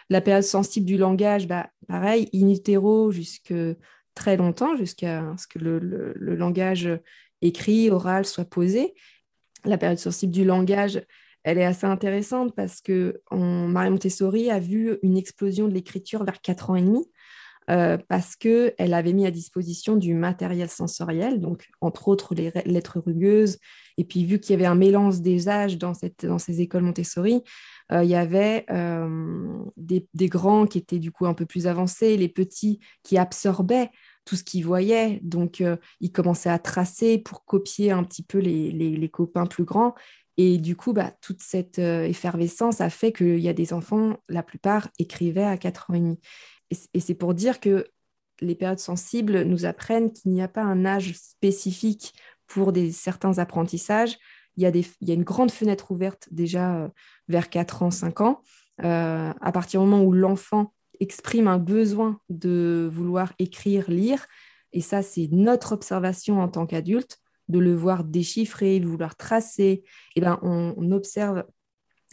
La 0.08 0.20
période 0.20 0.44
sensible 0.44 0.86
du 0.86 0.96
langage, 0.96 1.46
bah, 1.46 1.70
pareil, 1.86 2.28
in 2.34 2.48
utero 2.48 3.12
jusque 3.12 3.54
très 4.14 4.36
longtemps, 4.36 4.76
jusqu'à 4.76 5.34
ce 5.38 5.46
que 5.46 5.58
le, 5.58 6.14
langage 6.34 6.88
écrit, 7.42 7.90
oral 7.90 8.24
soit 8.24 8.44
posé. 8.44 8.94
La 9.64 9.78
période 9.78 9.98
sensible 9.98 10.32
du 10.32 10.44
langage, 10.44 11.00
elle 11.44 11.58
est 11.58 11.64
assez 11.64 11.86
intéressante 11.86 12.54
parce 12.54 12.80
que 12.80 13.22
Marie 13.30 13.90
Montessori 13.90 14.50
a 14.50 14.58
vu 14.58 14.98
une 15.02 15.16
explosion 15.16 15.68
de 15.68 15.74
l'écriture 15.74 16.24
vers 16.24 16.40
4 16.40 16.70
ans 16.70 16.76
et 16.76 16.82
demi. 16.82 17.08
Euh, 17.70 17.98
parce 18.08 18.34
qu'elle 18.34 18.94
avait 18.94 19.12
mis 19.12 19.26
à 19.26 19.30
disposition 19.30 19.94
du 19.94 20.14
matériel 20.14 20.68
sensoriel, 20.68 21.40
donc 21.40 21.68
entre 21.80 22.08
autres 22.08 22.34
les 22.34 22.50
lettres 22.64 22.98
rugueuses. 22.98 23.58
Et 23.96 24.04
puis, 24.04 24.24
vu 24.24 24.40
qu'il 24.40 24.54
y 24.54 24.54
avait 24.54 24.66
un 24.66 24.74
mélange 24.74 25.20
des 25.20 25.48
âges 25.48 25.78
dans, 25.78 25.92
ces 25.94 26.60
écoles 26.60 26.82
Montessori, 26.82 27.42
euh, 27.92 28.02
il 28.02 28.10
y 28.10 28.16
avait 28.16 28.64
euh, 28.70 29.62
des, 29.76 30.28
grands 30.28 30.66
qui 30.66 30.78
étaient 30.78 30.98
du 30.98 31.12
coup 31.12 31.26
un 31.26 31.34
peu 31.34 31.46
plus 31.46 31.68
avancés, 31.68 32.16
les 32.16 32.28
petits 32.28 32.80
qui 33.04 33.18
absorbaient 33.18 33.90
tout 34.24 34.34
ce 34.34 34.42
qu'ils 34.42 34.64
voyaient. 34.64 35.20
Donc, 35.22 35.62
ils 36.00 36.12
commençaient 36.12 36.50
à 36.50 36.58
tracer 36.58 37.18
pour 37.18 37.44
copier 37.44 37.92
un 37.92 38.02
petit 38.02 38.22
peu 38.22 38.38
les, 38.38 38.72
les, 38.72 39.08
copains 39.08 39.46
plus 39.46 39.64
grands. 39.64 39.94
Et 40.36 40.58
du 40.58 40.76
coup, 40.76 40.92
bah, 40.92 41.12
toute 41.20 41.40
cette 41.40 41.78
effervescence 41.78 42.80
a 42.80 42.90
fait 42.90 43.12
qu'il 43.12 43.40
y 43.40 43.48
a 43.48 43.52
des 43.52 43.72
enfants, 43.72 44.16
la 44.28 44.42
plupart 44.42 44.88
écrivaient 44.98 45.44
à 45.44 45.56
4 45.56 45.90
ans 45.90 45.94
et 45.94 46.00
demi. 46.00 46.18
Et 46.70 47.00
c'est 47.00 47.14
pour 47.14 47.34
dire 47.34 47.60
que 47.60 47.86
les 48.40 48.54
périodes 48.54 48.78
sensibles 48.78 49.42
nous 49.42 49.64
apprennent 49.64 50.12
qu'il 50.12 50.32
n'y 50.32 50.42
a 50.42 50.48
pas 50.48 50.62
un 50.62 50.84
âge 50.84 51.14
spécifique 51.14 52.14
pour 52.46 52.72
des, 52.72 52.92
certains 52.92 53.38
apprentissages. 53.38 54.18
Il 54.56 54.62
y, 54.62 55.10
a 55.10 55.14
une 55.14 55.24
grande 55.24 55.50
fenêtre 55.50 55.90
ouverte 55.90 56.28
déjà 56.30 56.76
euh, 56.76 56.88
vers 57.28 57.48
4 57.48 57.82
ans, 57.82 57.90
5 57.90 58.20
ans. 58.20 58.42
Euh, 58.82 59.32
à 59.40 59.52
partir 59.52 59.80
du 59.80 59.86
moment 59.86 60.04
où 60.04 60.12
l'enfant 60.12 60.74
exprime 60.98 61.48
un 61.48 61.58
besoin 61.58 62.20
de 62.28 62.88
vouloir 62.92 63.32
écrire, 63.38 63.90
lire, 63.90 64.26
et 64.72 64.80
ça 64.80 65.02
c'est 65.02 65.28
notre 65.32 65.72
observation 65.72 66.40
en 66.40 66.48
tant 66.48 66.66
qu'adulte, 66.66 67.18
de 67.48 67.58
le 67.58 67.74
voir 67.74 68.04
déchiffrer, 68.04 68.80
de 68.80 68.86
vouloir 68.86 69.16
tracer, 69.16 69.64
et 69.64 69.84
eh 70.16 70.20
ben 70.20 70.38
on 70.42 70.92
observe 70.92 71.44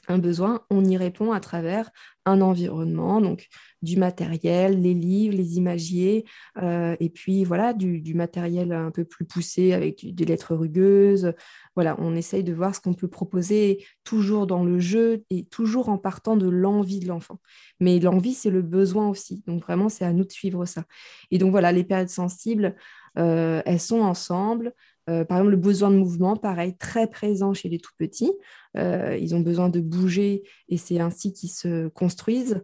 un 0.08 0.18
besoin, 0.18 0.62
on 0.70 0.84
y 0.86 0.98
répond 0.98 1.32
à 1.32 1.40
travers 1.40 1.92
un 2.26 2.42
environnement, 2.42 3.22
donc 3.22 3.48
du 3.82 3.98
matériel, 3.98 4.82
les 4.82 4.94
livres, 4.94 5.36
les 5.36 5.58
imagiers, 5.58 6.26
euh, 6.62 6.96
et 7.00 7.10
puis 7.10 7.44
voilà, 7.44 7.74
du, 7.74 8.14
matériel 8.14 8.74
un 8.74 8.92
peu 8.92 9.06
plus 9.06 9.26
poussé 9.26 9.74
avec 9.74 10.14
des 10.14 10.26
lettres 10.26 10.56
rugueuses. 10.56 11.34
Voilà, 11.76 11.96
on 12.00 12.16
essaye 12.16 12.44
de 12.44 12.54
voir 12.54 12.76
ce 12.76 12.82
qu'on 12.82 12.94
peut 12.94 13.08
proposer 13.08 13.86
toujours 14.04 14.48
dans 14.48 14.64
le 14.64 14.80
jeu 14.80 15.24
et 15.30 15.46
toujours 15.46 15.90
en 15.90 15.98
partant 15.98 16.36
de 16.36 16.50
l'envie 16.50 17.00
de 17.00 17.08
l'enfant. 17.08 17.40
Mais 17.80 18.00
l'envie, 18.00 18.34
c'est 18.34 18.50
le 18.50 18.62
besoin 18.62 19.08
aussi. 19.08 19.44
Donc 19.48 19.62
vraiment, 19.62 19.88
c'est 19.88 20.06
à 20.06 20.12
nous 20.12 20.26
de 20.26 20.32
suivre 20.32 20.66
ça. 20.66 20.84
Et 21.32 21.38
donc 21.38 21.52
voilà, 21.52 21.72
les 21.72 21.84
périodes 21.84 22.10
sensibles, 22.10 22.76
euh, 23.18 23.62
elles 23.66 23.80
sont 23.80 24.02
ensemble. 24.02 24.74
Euh, 25.10 25.24
par 25.24 25.38
exemple, 25.38 25.52
le 25.52 25.58
besoin 25.58 25.90
de 25.90 25.96
mouvement, 25.96 26.36
pareil, 26.36 26.76
très 26.78 27.08
présent 27.08 27.54
chez 27.54 27.70
les 27.70 27.80
tout 27.80 27.94
petits. 27.98 28.32
Euh, 28.76 29.18
ils 29.20 29.36
ont 29.36 29.40
besoin 29.40 29.70
de 29.70 29.80
bouger 29.80 30.44
et 30.70 30.78
c'est 30.78 31.00
ainsi 31.00 31.34
qu'ils 31.34 31.50
se 31.50 31.88
construisent, 31.90 32.64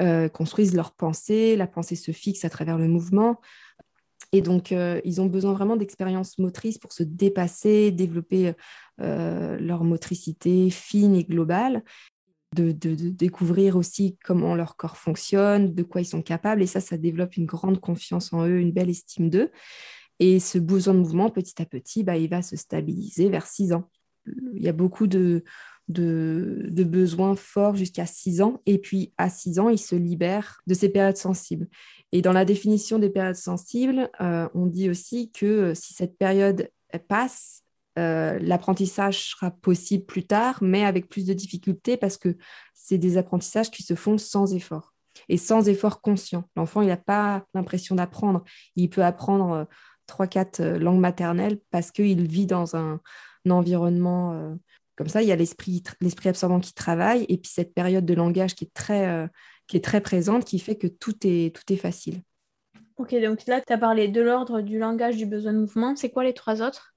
euh, 0.00 0.28
construisent 0.28 0.74
leur 0.74 0.92
pensée. 0.92 1.56
La 1.56 1.66
pensée 1.66 1.96
se 1.96 2.12
fixe 2.12 2.44
à 2.44 2.50
travers 2.50 2.78
le 2.78 2.88
mouvement. 2.88 3.40
Et 4.32 4.42
donc, 4.42 4.70
ils 4.70 5.20
ont 5.20 5.26
besoin 5.26 5.52
vraiment 5.54 5.74
d'expériences 5.74 6.38
motrices 6.38 6.78
pour 6.78 6.92
se 6.92 7.02
dépasser, 7.02 7.90
développer 7.90 8.52
leur 8.98 9.82
motricité 9.82 10.70
fine 10.70 11.16
et 11.16 11.24
globale. 11.24 11.82
De, 12.54 12.72
découvrir 12.72 13.76
aussi 13.76 14.18
comment 14.24 14.56
leur 14.56 14.76
corps 14.76 14.96
fonctionne, 14.96 15.74
de 15.74 15.82
quoi 15.82 16.00
ils 16.00 16.06
sont 16.06 16.22
capables. 16.22 16.62
Et 16.62 16.66
ça, 16.66 16.80
ça 16.80 16.96
développe 16.96 17.36
une 17.36 17.46
grande 17.46 17.80
confiance 17.80 18.32
en 18.32 18.46
eux, 18.46 18.60
une 18.60 18.70
belle 18.70 18.90
estime 18.90 19.30
d'eux. 19.30 19.50
Et 20.20 20.38
ce 20.38 20.58
besoin 20.58 20.94
de 20.94 21.00
mouvement, 21.00 21.30
petit 21.30 21.60
à 21.60 21.66
petit, 21.66 22.04
bah, 22.04 22.16
il 22.16 22.28
va 22.28 22.42
se 22.42 22.54
stabiliser 22.54 23.28
vers 23.28 23.46
6 23.46 23.72
ans. 23.72 23.90
Il 24.54 24.62
y 24.62 24.68
a 24.68 24.72
beaucoup 24.72 25.06
de, 25.06 25.42
de, 25.90 26.84
besoins 26.84 27.36
forts 27.36 27.76
jusqu'à 27.76 28.06
6 28.06 28.42
ans. 28.42 28.60
Et 28.66 28.78
puis, 28.78 29.12
à 29.18 29.28
6 29.28 29.58
ans, 29.58 29.68
il 29.68 29.78
se 29.78 29.96
libère 29.96 30.60
de 30.66 30.74
ces 30.74 30.88
périodes 30.88 31.16
sensibles. 31.16 31.68
Et 32.12 32.22
dans 32.22 32.32
la 32.32 32.44
définition 32.44 32.98
des 32.98 33.10
périodes 33.10 33.36
sensibles, 33.36 34.10
euh, 34.20 34.48
on 34.54 34.66
dit 34.66 34.90
aussi 34.90 35.30
que 35.32 35.46
euh, 35.46 35.74
si 35.74 35.94
cette 35.94 36.16
période 36.18 36.70
passe, 37.08 37.62
euh, 37.98 38.38
l'apprentissage 38.40 39.30
sera 39.30 39.50
possible 39.50 40.04
plus 40.04 40.26
tard, 40.26 40.58
mais 40.62 40.84
avec 40.84 41.08
plus 41.08 41.24
de 41.26 41.32
difficultés 41.32 41.96
parce 41.96 42.16
que 42.16 42.36
c'est 42.74 42.98
des 42.98 43.16
apprentissages 43.16 43.70
qui 43.70 43.82
se 43.82 43.94
font 43.94 44.18
sans 44.18 44.54
effort. 44.54 44.94
et 45.28 45.36
sans 45.36 45.68
effort 45.68 46.00
conscient. 46.00 46.44
L'enfant, 46.56 46.82
il 46.82 46.88
n'a 46.88 46.96
pas 46.96 47.44
l'impression 47.52 47.96
d'apprendre. 47.96 48.44
Il 48.76 48.88
peut 48.90 49.04
apprendre 49.04 49.66
trois, 50.10 50.26
quatre 50.26 50.62
langues 50.62 51.00
maternelles 51.00 51.58
parce 51.70 51.90
qu'il 51.90 52.26
vit 52.28 52.46
dans 52.46 52.76
un, 52.76 53.00
environnement 53.48 54.54
comme 54.96 55.08
ça. 55.08 55.22
Il 55.22 55.28
y 55.28 55.32
a 55.32 55.36
l'esprit 55.36 55.82
absorbant 56.26 56.60
qui 56.60 56.74
travaille 56.74 57.24
et 57.30 57.38
puis 57.38 57.50
cette 57.50 57.72
période 57.72 58.04
de 58.04 58.12
langage 58.12 58.54
qui 58.54 58.64
est 58.64 58.74
très, 58.74 59.28
qui 59.66 59.78
est 59.78 59.84
très 59.84 60.02
présente, 60.02 60.44
qui 60.44 60.58
fait 60.58 60.76
que 60.76 60.86
tout 60.86 61.14
est, 61.24 61.56
tout 61.56 61.72
est 61.72 61.78
facile. 61.78 62.20
Ok, 63.00 63.14
donc 63.22 63.46
là, 63.46 63.62
tu 63.62 63.72
as 63.72 63.78
parlé 63.78 64.08
de 64.08 64.20
l'ordre, 64.20 64.60
du 64.60 64.78
langage, 64.78 65.16
du 65.16 65.24
besoin 65.24 65.54
de 65.54 65.58
mouvement. 65.58 65.96
C'est 65.96 66.10
quoi 66.10 66.22
les 66.22 66.34
trois 66.34 66.60
autres? 66.60 66.94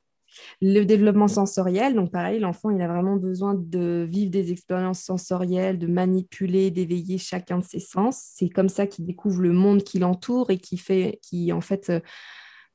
Le 0.61 0.83
développement 0.83 1.27
sensoriel, 1.27 1.95
donc 1.95 2.11
pareil, 2.11 2.39
l'enfant, 2.39 2.71
il 2.71 2.81
a 2.81 2.87
vraiment 2.87 3.15
besoin 3.15 3.53
de 3.53 4.05
vivre 4.09 4.31
des 4.31 4.51
expériences 4.51 5.01
sensorielles, 5.01 5.79
de 5.79 5.87
manipuler, 5.87 6.71
d'éveiller 6.71 7.17
chacun 7.17 7.59
de 7.59 7.63
ses 7.63 7.79
sens. 7.79 8.21
C'est 8.33 8.49
comme 8.49 8.67
ça 8.67 8.87
qu'il 8.87 9.05
découvre 9.05 9.41
le 9.41 9.53
monde 9.53 9.83
qui 9.83 9.99
l'entoure 9.99 10.49
et 10.51 10.57
qui 10.57 10.77
fait, 10.77 11.19
qui 11.21 11.53
en 11.53 11.61
fait 11.61 11.89
euh, 11.89 11.99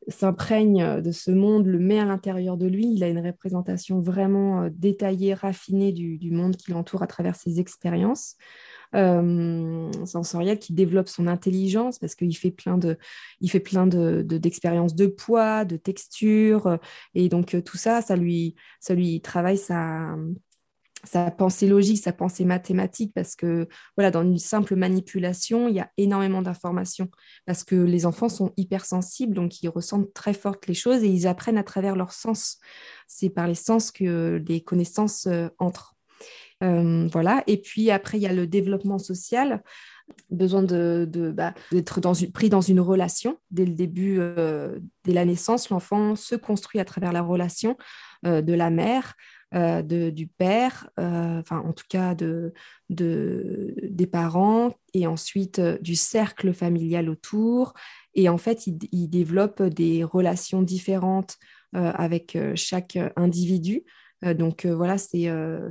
s'imprègne 0.08 1.00
de 1.02 1.12
ce 1.12 1.30
monde, 1.30 1.66
le 1.66 1.78
met 1.78 1.98
à 1.98 2.04
l'intérieur 2.04 2.56
de 2.56 2.66
lui. 2.66 2.92
Il 2.92 3.04
a 3.04 3.08
une 3.08 3.24
représentation 3.24 4.00
vraiment 4.00 4.62
euh, 4.62 4.68
détaillée, 4.72 5.34
raffinée 5.34 5.92
du, 5.92 6.18
du 6.18 6.30
monde 6.30 6.56
qui 6.56 6.70
l'entoure 6.70 7.02
à 7.02 7.06
travers 7.06 7.36
ses 7.36 7.60
expériences 7.60 8.36
euh, 8.94 9.90
sensoriel 10.06 10.58
qui 10.58 10.72
développe 10.72 11.08
son 11.08 11.26
intelligence 11.26 11.98
parce 11.98 12.14
qu'il 12.14 12.34
fait 12.36 12.50
plein 12.50 12.78
de, 12.78 12.96
il 13.40 13.50
fait 13.50 13.60
plein 13.60 13.86
de, 13.86 14.22
d'expériences 14.22 14.94
de, 14.94 15.06
poids, 15.06 15.64
de 15.64 15.76
texture, 15.76 16.78
et 17.14 17.28
donc 17.28 17.54
euh, 17.54 17.60
tout 17.60 17.76
ça, 17.76 18.00
ça 18.00 18.16
lui, 18.16 18.54
ça 18.80 18.94
lui 18.94 19.20
travaille 19.20 19.58
sa 19.58 20.16
sa 21.04 21.30
pensée 21.30 21.68
logique, 21.68 22.02
sa 22.02 22.12
pensée 22.12 22.44
mathématique, 22.44 23.12
parce 23.14 23.36
que 23.36 23.68
voilà, 23.96 24.10
dans 24.10 24.22
une 24.22 24.38
simple 24.38 24.74
manipulation, 24.74 25.68
il 25.68 25.76
y 25.76 25.80
a 25.80 25.90
énormément 25.96 26.42
d'informations, 26.42 27.08
parce 27.46 27.64
que 27.64 27.76
les 27.76 28.04
enfants 28.04 28.28
sont 28.28 28.52
hypersensibles, 28.56 29.34
donc 29.34 29.62
ils 29.62 29.68
ressentent 29.68 30.12
très 30.12 30.34
fortes 30.34 30.66
les 30.66 30.74
choses 30.74 31.04
et 31.04 31.08
ils 31.08 31.26
apprennent 31.26 31.58
à 31.58 31.62
travers 31.62 31.94
leurs 31.94 32.12
sens. 32.12 32.58
C'est 33.06 33.30
par 33.30 33.46
les 33.46 33.54
sens 33.54 33.90
que 33.92 34.42
les 34.46 34.60
connaissances 34.60 35.26
euh, 35.26 35.48
entrent. 35.58 35.94
Euh, 36.64 37.08
voilà. 37.12 37.44
Et 37.46 37.60
puis 37.60 37.90
après, 37.92 38.18
il 38.18 38.22
y 38.22 38.26
a 38.26 38.32
le 38.32 38.48
développement 38.48 38.98
social 38.98 39.62
besoin 40.30 40.62
de, 40.62 41.06
bah, 41.32 41.54
d'être 41.70 42.00
dans 42.00 42.14
pris 42.32 42.48
dans 42.48 42.62
une 42.62 42.80
relation 42.80 43.38
dès 43.50 43.66
le 43.66 43.74
début, 43.74 44.16
euh, 44.18 44.80
dès 45.04 45.12
la 45.12 45.24
naissance. 45.24 45.68
L'enfant 45.70 46.16
se 46.16 46.34
construit 46.34 46.80
à 46.80 46.84
travers 46.84 47.12
la 47.12 47.22
relation 47.22 47.76
de 48.24 48.52
la 48.52 48.70
mère, 48.70 49.14
du 49.52 50.26
père, 50.26 50.90
enfin 50.96 51.62
en 51.64 51.72
tout 51.72 51.86
cas 51.88 52.14
de, 52.14 52.52
des 52.88 54.06
parents, 54.06 54.74
et 54.94 55.06
ensuite 55.06 55.60
du 55.80 55.94
cercle 55.94 56.52
familial 56.52 57.08
autour. 57.08 57.74
Et 58.14 58.28
en 58.28 58.38
fait, 58.38 58.66
il 58.66 59.08
développe 59.08 59.62
des 59.62 60.04
relations 60.04 60.62
différentes 60.62 61.36
avec 61.72 62.36
chaque 62.54 62.98
individu. 63.16 63.84
Euh, 64.24 64.34
donc 64.34 64.64
euh, 64.64 64.74
voilà, 64.74 64.98
c'est 64.98 65.28
euh, 65.28 65.68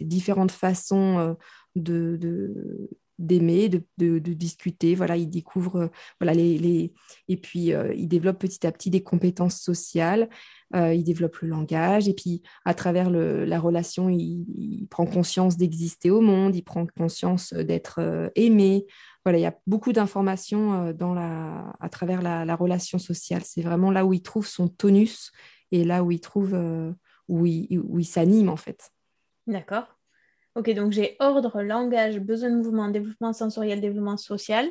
différentes 0.00 0.52
façons 0.52 1.36
de, 1.74 2.88
d'aimer, 3.18 3.68
de, 3.68 3.82
de, 3.98 4.18
discuter. 4.18 4.94
Voilà, 4.94 5.16
il 5.16 5.28
découvre, 5.28 5.90
voilà, 6.20 6.34
les, 6.34 6.58
les... 6.58 6.92
et 7.28 7.36
puis 7.36 7.72
il 7.96 8.08
développe 8.08 8.38
petit 8.38 8.66
à 8.66 8.72
petit 8.72 8.90
des 8.90 9.02
compétences 9.02 9.60
sociales. 9.60 10.28
il 10.74 11.04
développe 11.04 11.38
le 11.38 11.48
langage 11.48 12.08
et 12.08 12.14
puis 12.14 12.42
à 12.64 12.74
travers 12.74 13.10
le, 13.10 13.44
la 13.44 13.58
relation, 13.58 14.08
il, 14.08 14.86
prend 14.90 15.06
conscience 15.06 15.56
d'exister 15.56 16.10
au 16.10 16.20
monde, 16.20 16.54
il 16.56 16.62
prend 16.62 16.86
conscience 16.86 17.52
d'être 17.52 18.30
aimé. 18.34 18.86
Voilà, 19.24 19.38
il 19.38 19.42
y 19.42 19.46
a 19.46 19.56
beaucoup 19.66 19.92
d'informations 19.92 20.92
dans 20.92 21.14
la, 21.14 21.72
à 21.80 21.88
travers 21.88 22.22
la, 22.22 22.44
la 22.44 22.56
relation 22.56 22.98
sociale. 22.98 23.42
C'est 23.44 23.62
vraiment 23.62 23.90
là 23.90 24.04
où 24.04 24.12
il 24.12 24.22
trouve 24.22 24.46
son 24.46 24.68
tonus 24.68 25.32
et 25.72 25.84
là 25.84 26.04
où 26.04 26.10
il 26.10 26.20
trouve 26.20 26.54
où 27.28 27.46
il, 27.46 28.04
s'anime 28.04 28.48
en 28.48 28.56
fait. 28.56 28.92
D'accord. 29.46 29.95
Ok, 30.56 30.70
donc 30.70 30.92
j'ai 30.92 31.16
ordre, 31.20 31.60
langage, 31.60 32.18
besoin 32.18 32.48
de 32.48 32.56
mouvement, 32.56 32.88
développement 32.88 33.34
sensoriel, 33.34 33.82
développement 33.82 34.16
social. 34.16 34.66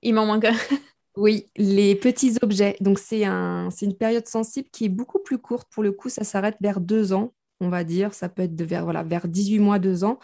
Il 0.00 0.14
m'en 0.14 0.24
manque 0.24 0.46
oui, 1.16 1.46
les 1.56 1.94
petits 1.94 2.38
objets. 2.40 2.76
Donc 2.80 2.98
c'est 2.98 3.26
un, 3.26 3.68
une 3.82 3.94
période 3.94 4.26
sensible 4.26 4.68
qui 4.72 4.86
est 4.86 4.88
beaucoup 4.88 5.18
plus 5.18 5.36
courte. 5.36 5.68
Pour 5.70 5.82
le 5.82 5.92
coup, 5.92 6.08
ça 6.08 6.24
s'arrête 6.24 6.56
vers 6.62 6.80
deux 6.80 7.12
ans, 7.12 7.34
on 7.60 7.68
va 7.68 7.84
dire. 7.84 8.14
Ça 8.14 8.30
peut 8.30 8.42
être 8.42 8.62
vers, 8.62 8.84
voilà, 8.84 9.02
vers 9.02 9.28
18 9.28 9.58
mois, 9.58 9.78
deux 9.78 10.04
ans. 10.04 10.18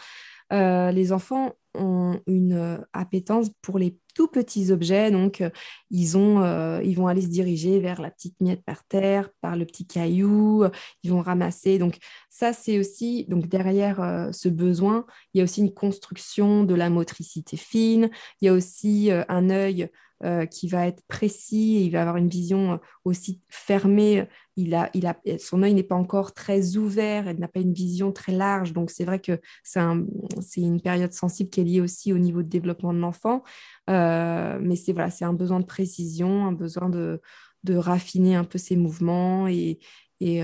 Euh, 0.51 0.91
les 0.91 1.11
enfants 1.11 1.53
ont 1.75 2.19
une 2.27 2.53
euh, 2.53 2.77
appétence 2.93 3.49
pour 3.61 3.79
les 3.79 3.97
tout 4.15 4.27
petits 4.27 4.71
objets. 4.71 5.11
Donc, 5.11 5.41
euh, 5.41 5.49
ils, 5.89 6.17
ont, 6.17 6.41
ils 6.81 6.93
vont 6.95 7.07
aller 7.07 7.21
se 7.21 7.27
diriger 7.27 7.79
vers 7.79 8.01
la 8.01 8.11
petite 8.11 8.39
miette 8.41 8.63
par 8.63 8.83
terre, 8.85 9.29
par 9.41 9.55
le 9.55 9.65
petit 9.65 9.87
caillou, 9.87 10.65
ils 11.01 11.11
vont 11.11 11.21
ramasser. 11.21 11.79
Donc, 11.79 11.97
ça, 12.29 12.53
c'est 12.53 12.79
aussi, 12.79 13.25
donc 13.27 13.47
derrière 13.47 14.29
ce 14.31 14.49
besoin, 14.49 15.05
il 15.33 15.39
y 15.39 15.41
a 15.41 15.43
aussi 15.43 15.61
une 15.61 15.73
construction 15.73 16.63
de 16.63 16.75
la 16.75 16.89
motricité 16.89 17.57
fine, 17.57 18.09
il 18.41 18.45
y 18.45 18.49
a 18.49 18.53
aussi 18.53 19.09
un 19.11 19.49
œil 19.49 19.89
euh, 20.23 20.45
qui 20.45 20.69
va 20.69 20.87
être 20.87 21.03
précis, 21.09 21.85
il 21.85 21.89
va 21.89 22.01
avoir 22.01 22.15
une 22.15 22.29
vision 22.29 22.73
euh, 22.73 22.77
aussi 23.03 23.41
fermée. 23.49 24.25
Il 24.55 24.73
a, 24.73 24.89
il 24.93 25.05
a, 25.05 25.17
son 25.37 25.63
œil 25.63 25.73
n'est 25.73 25.83
pas 25.83 25.95
encore 25.95 26.33
très 26.33 26.77
ouvert, 26.77 27.29
il 27.29 27.39
n'a 27.39 27.49
pas 27.49 27.59
une 27.59 27.73
vision 27.73 28.13
très 28.13 28.31
large. 28.31 28.71
Donc, 28.71 28.89
c'est 28.89 29.03
vrai 29.03 29.19
que 29.19 29.41
c'est 29.63 29.81
un, 29.81 30.05
une 30.55 30.79
période 30.79 31.11
sensible 31.11 31.49
qui 31.49 31.59
est 31.59 31.65
liée 31.65 31.81
aussi 31.81 32.13
au 32.13 32.19
niveau 32.19 32.41
de 32.41 32.47
développement 32.47 32.93
de 32.93 32.99
l'enfant. 32.99 33.43
Euh, 33.89 34.59
mais 34.61 34.77
c'est 34.77 34.93
voilà, 34.93 35.09
un 35.19 35.33
besoin 35.33 35.59
de 35.59 35.65
précision, 35.65 36.45
un 36.45 36.53
besoin 36.53 36.87
de, 36.87 37.19
de 37.65 37.75
raffiner 37.75 38.35
un 38.35 38.45
peu 38.45 38.57
ses 38.57 38.77
mouvements 38.77 39.49
et, 39.49 39.79
et 40.21 40.41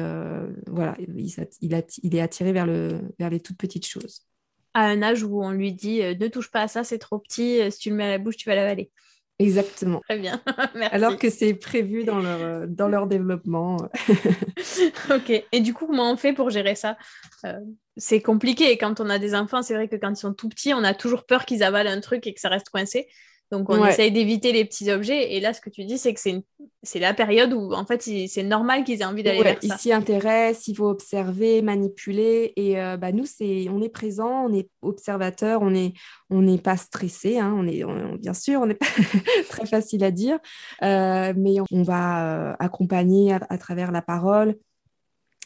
voilà, 0.68 0.98
il, 1.00 1.22
il, 1.62 1.84
il, 2.02 2.16
est 2.16 2.22
attiré 2.22 2.52
vers, 2.52 2.66
le, 2.66 3.00
vers 3.18 3.30
les 3.30 3.40
toutes 3.40 3.58
petites 3.58 3.88
choses. 3.88 4.28
À 4.74 4.88
un 4.88 5.02
âge 5.02 5.24
où 5.24 5.42
on 5.42 5.52
lui 5.52 5.72
dit 5.72 6.00
ne 6.00 6.28
touche 6.28 6.52
pas 6.52 6.64
à 6.64 6.68
ça, 6.68 6.84
c'est 6.84 7.00
trop 7.00 7.20
petit, 7.20 7.60
si 7.72 7.80
tu 7.80 7.90
le 7.92 7.96
mets 7.96 8.06
à 8.06 8.10
la 8.10 8.18
bouche, 8.18 8.36
tu 8.36 8.50
vas 8.50 8.56
l'avaler. 8.56 8.92
Exactement. 9.40 10.02
Très 10.02 10.20
bien, 10.20 10.42
merci. 10.76 10.94
Alors 10.96 11.18
que 11.18 11.30
c'est 11.30 11.54
prévu 11.54 12.04
dans 12.04 12.20
leur, 12.20 12.42
euh, 12.42 12.66
dans 12.68 12.90
leur 12.90 13.08
développement. 13.08 13.78
ok. 15.10 15.44
Et 15.52 15.62
du 15.62 15.74
coup, 15.74 15.88
comment 15.88 16.12
on 16.12 16.18
fait 16.18 16.34
pour 16.34 16.50
gérer 16.50 16.76
ça? 16.76 16.98
Euh, 17.46 17.58
C'est 17.96 18.22
compliqué. 18.22 18.78
Quand 18.78 19.00
on 19.00 19.10
a 19.10 19.18
des 19.18 19.36
enfants, 19.36 19.62
c'est 19.62 19.74
vrai 19.74 19.88
que 19.88 19.96
quand 19.96 20.12
ils 20.12 20.18
sont 20.18 20.34
tout 20.34 20.50
petits, 20.50 20.74
on 20.74 20.84
a 20.84 20.94
toujours 20.94 21.26
peur 21.26 21.46
qu'ils 21.46 21.64
avalent 21.64 21.90
un 21.90 22.02
truc 22.02 22.28
et 22.28 22.34
que 22.34 22.42
ça 22.42 22.50
reste 22.50 22.70
coincé. 22.70 23.08
Donc, 23.52 23.70
on 23.70 23.84
essaye 23.86 24.12
d'éviter 24.12 24.52
les 24.52 24.64
petits 24.64 24.92
objets. 24.92 25.34
Et 25.34 25.40
là, 25.40 25.54
ce 25.54 25.62
que 25.62 25.70
tu 25.70 25.84
dis, 25.84 25.98
c'est 25.98 26.14
que 26.14 26.20
c'est, 26.20 27.00
la 27.00 27.14
période 27.14 27.52
où, 27.52 27.74
en 27.74 27.86
fait, 27.86 28.02
c'est 28.02 28.44
normal 28.44 28.84
qu'ils 28.84 29.02
aient 29.02 29.06
envie 29.06 29.24
d'aller 29.24 29.42
vers 29.42 29.54
ça. 29.54 29.60
Ils 29.64 29.74
s'y 29.80 29.92
intéressent, 29.92 30.68
il 30.68 30.76
faut 30.76 30.88
observer, 30.88 31.62
manipuler. 31.62 32.54
Et 32.56 32.80
euh, 32.80 32.98
bah, 32.98 33.12
nous, 33.12 33.26
c'est, 33.26 33.68
on 33.70 33.82
est 33.82 33.90
présent, 33.90 34.46
on 34.46 34.54
est 34.54 34.70
observateur, 34.82 35.62
on 35.64 35.72
n'est 35.72 35.94
on 36.30 36.42
n'est 36.42 36.60
pas 36.60 36.78
stressé. 36.78 37.40
Hein, 37.40 37.54
on 37.58 37.68
est, 37.68 37.84
bien 38.20 38.34
sûr, 38.34 38.62
on 38.62 38.68
n'est 38.68 38.76
pas 38.76 38.86
très 39.50 39.66
facile 39.66 40.04
à 40.04 40.12
dire. 40.12 40.38
Euh, 40.84 41.34
mais 41.36 41.56
on, 41.72 41.84
va 41.84 42.52
euh, 42.52 42.56
accompagner 42.60 43.34
à, 43.34 43.58
travers 43.58 43.92
la 43.92 44.02
parole, 44.02 44.56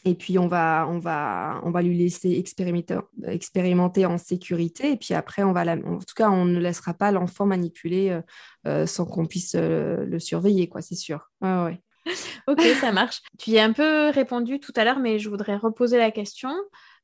et 0.06 0.14
puis, 0.14 0.38
on 0.38 0.48
va, 0.48 0.86
on 0.88 0.98
va, 0.98 1.60
on 1.64 1.70
va 1.70 1.80
lui 1.80 1.96
laisser 1.96 2.32
expérimenter, 2.32 2.98
expérimenter 3.26 4.04
en 4.04 4.18
sécurité. 4.18 4.92
Et 4.92 4.96
puis 4.96 5.14
après, 5.14 5.42
on 5.42 5.52
va 5.52 5.64
en 5.64 5.98
tout 5.98 6.14
cas, 6.14 6.28
on 6.28 6.44
ne 6.44 6.58
laissera 6.58 6.92
pas 6.92 7.10
l'enfant 7.10 7.46
manipuler 7.46 8.10
euh, 8.10 8.20
euh, 8.66 8.86
sans 8.86 9.06
qu'on 9.06 9.24
puisse 9.24 9.54
euh, 9.54 10.04
le 10.04 10.18
surveiller, 10.18 10.68
quoi, 10.68 10.82
c'est 10.82 10.94
sûr. 10.94 11.30
Ouais, 11.40 11.80
ok, 12.48 12.60
ça 12.80 12.92
marche. 12.92 13.22
Tu 13.38 13.52
y 13.52 13.58
as 13.58 13.64
un 13.64 13.72
peu 13.72 14.10
répondu 14.10 14.60
tout 14.60 14.74
à 14.76 14.84
l'heure, 14.84 14.98
mais 14.98 15.18
je 15.18 15.30
voudrais 15.30 15.56
reposer 15.56 15.96
la 15.96 16.10
question. 16.10 16.52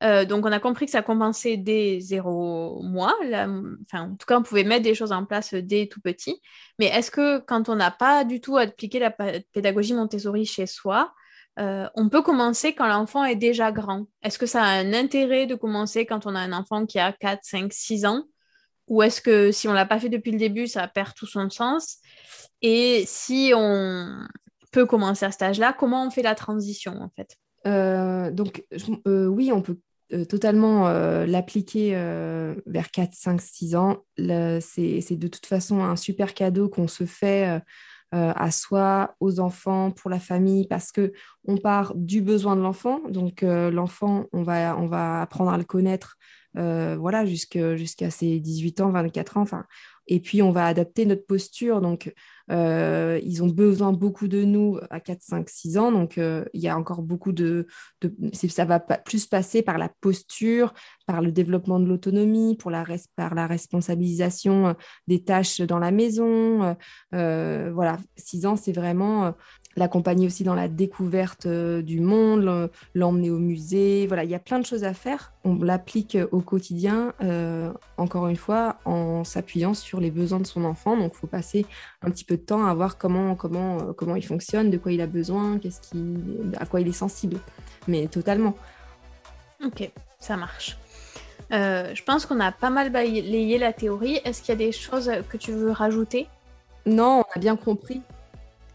donc, 0.03 0.45
on 0.45 0.53
a 0.53 0.61
compris 0.61 0.85
que 0.85 0.93
ça 0.93 1.01
commençait 1.01 1.57
dès 1.57 2.01
zéro 2.01 2.83
mois. 2.83 3.17
enfin, 3.23 4.11
en 4.11 4.17
tout 4.17 4.27
cas, 4.27 4.39
on 4.39 4.43
pouvait 4.43 4.65
mettre 4.65 4.83
des 4.83 4.95
choses 4.95 5.13
en 5.13 5.25
place 5.25 5.55
dès 5.55 5.87
tout 5.87 6.03
petit. 6.03 6.43
Mais 6.79 6.87
est-ce 6.89 7.11
que 7.11 7.39
quand 7.39 7.71
on 7.71 7.77
n'a 7.77 7.91
pas 7.91 8.25
du 8.25 8.43
tout 8.43 8.59
appliqué 8.59 8.99
la 8.99 9.11
pédagogie 9.11 9.95
Montessori 9.95 10.45
chez 10.45 10.67
soi, 10.67 11.15
euh, 11.59 11.89
on 11.95 12.09
peut 12.09 12.23
commencer 12.23 12.75
quand 12.75 12.87
l'enfant 12.87 13.25
est 13.25 13.37
déjà 13.37 13.73
grand. 13.73 14.07
Est-ce 14.23 14.39
que 14.39 14.47
ça 14.47 14.63
a 14.63 14.69
un 14.69 14.93
intérêt 14.93 15.47
de 15.47 15.55
commencer 15.55 16.07
quand 16.07 16.27
on 16.27 16.35
a 16.35 16.41
un 16.41 16.53
enfant 16.53 16.87
qui 16.87 16.99
a 16.99 17.13
4, 17.13 17.41
5, 17.43 17.73
6 17.73 18.07
ans? 18.07 18.25
Ou 18.89 19.03
est-ce 19.03 19.21
que 19.21 19.53
si 19.53 19.69
on 19.69 19.73
ne 19.73 19.77
l'a 19.77 19.87
pas 19.87 20.01
fait 20.01 20.09
depuis 20.09 20.33
le 20.33 20.39
début, 20.39 20.67
ça 20.67 20.87
perd 20.89 21.15
tout 21.15 21.27
son 21.27 21.51
sens? 21.51 21.99
Et 22.63 23.05
si 23.07 23.53
on 23.55 24.27
peut 24.73 24.87
commencer 24.87 25.27
à 25.27 25.31
cet 25.31 25.43
âge-là, 25.43 25.73
comment 25.73 26.07
on 26.07 26.11
fait 26.11 26.23
la 26.23 26.35
transition 26.35 27.01
en 27.01 27.11
fait? 27.15 27.37
Euh, 27.67 28.31
Donc 28.31 28.65
euh, 29.07 29.27
oui, 29.27 29.53
on 29.53 29.63
peut 29.63 29.79
totalement 30.29 30.89
l'appliquer 31.25 31.93
vers 32.67 32.91
4, 32.91 33.15
5, 33.15 33.41
6 33.41 33.77
ans. 33.77 33.99
C'est 34.17 35.17
de 35.17 35.29
toute 35.29 35.47
façon 35.47 35.85
un 35.85 35.95
super 35.95 36.35
cadeau 36.35 36.69
qu'on 36.69 36.89
se 36.89 37.05
fait 37.05 37.61
euh, 38.15 38.33
à 38.35 38.51
soi, 38.51 39.15
aux 39.21 39.39
enfants, 39.41 39.93
pour 39.93 40.11
la 40.11 40.19
famille, 40.19 40.67
parce 40.67 40.91
que 40.91 41.13
on 41.47 41.57
part 41.57 41.95
du 41.95 42.23
besoin 42.23 42.57
de 42.57 42.61
l'enfant. 42.61 43.01
Donc 43.09 43.43
euh, 43.43 43.71
l'enfant, 43.71 44.27
on 44.33 44.43
va, 44.43 44.77
on 44.77 44.87
va 44.87 45.23
apprendre 45.23 45.53
à 45.53 45.59
le 45.59 45.65
connaître, 45.65 46.17
euh, 46.57 46.97
voilà, 46.99 47.25
jusqu'à 47.25 48.11
ses 48.11 48.41
18 48.41 48.81
ans, 48.81 48.91
24 48.91 49.37
ans. 49.37 49.43
Enfin, 49.43 49.65
Et 50.09 50.21
puis, 50.21 50.43
on 50.43 50.51
va 50.51 50.67
adapter 50.67 51.07
notre 51.07 51.27
posture. 51.27 51.81
Donc, 51.81 52.13
euh, 52.51 53.21
ils 53.23 53.43
ont 53.43 53.49
besoin 53.49 53.93
beaucoup 53.93 54.29
de 54.29 54.43
nous 54.45 54.79
à 54.91 55.01
4, 55.01 55.23
5, 55.23 55.49
6 55.49 55.79
ans. 55.79 55.93
Donc, 55.93 56.19
euh, 56.19 56.45
il 56.53 56.61
y 56.61 56.69
a 56.69 56.77
encore 56.77 57.03
beaucoup 57.03 57.33
de, 57.33 57.67
Ça 58.33 58.65
va 58.65 58.81
plus 58.81 59.27
passer 59.27 59.63
par 59.63 59.79
la 59.79 59.89
posture, 60.01 60.75
par 61.07 61.23
le 61.23 61.33
développement 61.33 61.79
de 61.81 61.87
l'autonomie, 61.87 62.59
la, 62.67 62.85
par 63.17 63.35
la 63.35 63.47
responsabilisation 63.47 64.69
euh, 64.69 64.73
des 65.07 65.23
tâches 65.23 65.61
dans 65.61 65.79
la 65.79 65.91
maison. 65.91 66.77
voilà, 67.13 67.99
6 68.17 68.47
ans, 68.47 68.57
c'est 68.57 68.73
vraiment 68.73 69.35
l'accompagner 69.77 70.27
aussi 70.27 70.45
dans 70.45 70.55
la 70.55 70.69
découverte 70.69 71.47
euh, 71.47 71.83
du 71.83 72.01
monde, 72.01 72.71
l'emmener 72.95 73.31
au 73.31 73.39
musée. 73.39 74.07
Voilà, 74.07 74.25
il 74.25 74.31
y 74.31 74.35
a 74.35 74.39
plein 74.39 74.59
de 74.59 74.67
choses 74.67 74.85
à 74.85 74.95
faire. 74.95 75.33
On 75.45 75.55
l'applique 75.57 76.19
au 76.33 76.41
quotidien, 76.41 77.15
euh, 77.23 77.73
encore 77.97 78.29
une 78.29 78.37
fois, 78.37 78.77
en 78.85 79.25
s'appuyant 79.25 79.75
sur 79.75 80.01
les 80.01 80.11
besoins 80.11 80.41
de 80.41 80.47
son 80.47 80.65
enfant. 80.65 80.97
Donc, 80.97 81.13
il 81.15 81.19
faut 81.19 81.27
passer 81.27 81.67
un 82.03 82.11
petit 82.11 82.25
peu 82.25 82.37
de 82.37 82.43
temps 82.43 82.67
à 82.67 82.75
voir 82.75 82.99
comment, 82.99 83.35
comment, 83.35 83.79
euh, 83.79 83.93
comment 83.93 84.17
il 84.17 84.25
fonctionne, 84.25 84.71
de 84.71 84.79
quoi 84.79 84.93
il 84.93 85.01
a 85.01 85.07
besoin, 85.07 85.59
qu'est-ce 85.59 85.81
qui, 85.81 86.17
à 86.59 86.67
quoi 86.67 86.81
il 86.81 86.89
est 86.89 86.93
sensible. 86.93 87.39
Mais 87.87 88.09
totalement. 88.09 88.57
Ok, 89.65 89.91
ça 90.19 90.37
marche. 90.37 90.79
je 91.51 92.03
pense 92.05 92.27
qu'on 92.27 92.41
a 92.41 92.51
pas 92.51 92.71
mal 92.71 92.91
balayé 92.91 93.59
la 93.59 93.73
théorie. 93.73 94.21
Est-ce 94.25 94.41
qu'il 94.43 94.51
y 94.51 94.53
a 94.53 94.67
des 94.67 94.73
choses 94.73 95.11
que 95.29 95.37
tu 95.37 95.53
veux 95.53 95.71
rajouter? 95.71 96.27
Non, 96.87 97.23
on 97.27 97.37
a 97.37 97.39
bien 97.39 97.57
compris. 97.57 98.01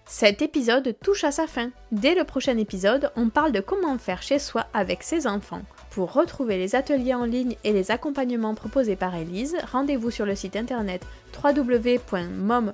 Cet 0.08 0.44
épisode 0.44 0.96
touche 1.02 1.24
à 1.24 1.32
sa 1.32 1.48
fin. 1.48 1.72
Dès 1.92 2.14
le 2.14 2.26
prochain 2.26 2.58
épisode, 2.58 3.12
on 3.16 3.30
parle 3.30 3.52
de 3.52 3.60
comment 3.60 3.98
faire 3.98 4.22
chez 4.22 4.38
soi 4.38 4.68
avec 4.72 5.02
ses 5.02 5.26
enfants. 5.26 5.64
Pour 5.90 6.14
retrouver 6.14 6.58
les 6.58 6.76
ateliers 6.76 7.16
en 7.16 7.26
ligne 7.26 7.56
et 7.64 7.74
les 7.74 7.90
accompagnements 7.90 8.54
proposés 8.54 8.96
par 8.96 9.16
Elise, 9.16 9.58
rendez-vous 9.72 10.12
sur 10.12 10.28
le 10.28 10.36
site 10.36 10.56
internet 10.56 11.02
www.mom.fr, 11.44 12.74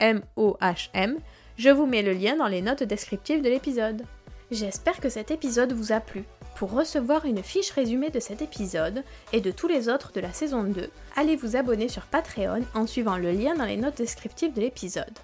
m 0.00 0.22
o 0.36 0.56
h 0.60 0.90
-M. 0.92 1.16
Je 1.56 1.70
vous 1.70 1.86
mets 1.86 2.02
le 2.02 2.12
lien 2.12 2.36
dans 2.36 2.48
les 2.48 2.62
notes 2.62 2.82
descriptives 2.82 3.42
de 3.42 3.48
l'épisode. 3.48 4.02
J'espère 4.50 4.98
que 5.00 5.08
cet 5.08 5.30
épisode 5.30 5.72
vous 5.72 5.92
a 5.92 6.00
plu. 6.00 6.24
Pour 6.56 6.72
recevoir 6.72 7.26
une 7.26 7.44
fiche 7.44 7.70
résumée 7.70 8.10
de 8.10 8.20
cet 8.20 8.42
épisode 8.42 9.04
et 9.32 9.40
de 9.40 9.52
tous 9.52 9.68
les 9.68 9.88
autres 9.88 10.12
de 10.12 10.20
la 10.20 10.32
saison 10.32 10.64
2, 10.64 10.90
allez 11.14 11.36
vous 11.36 11.54
abonner 11.54 11.88
sur 11.88 12.02
Patreon 12.06 12.62
en 12.74 12.86
suivant 12.88 13.18
le 13.18 13.30
lien 13.30 13.54
dans 13.54 13.66
les 13.66 13.76
notes 13.76 13.98
descriptives 13.98 14.52
de 14.52 14.60
l'épisode. 14.60 15.14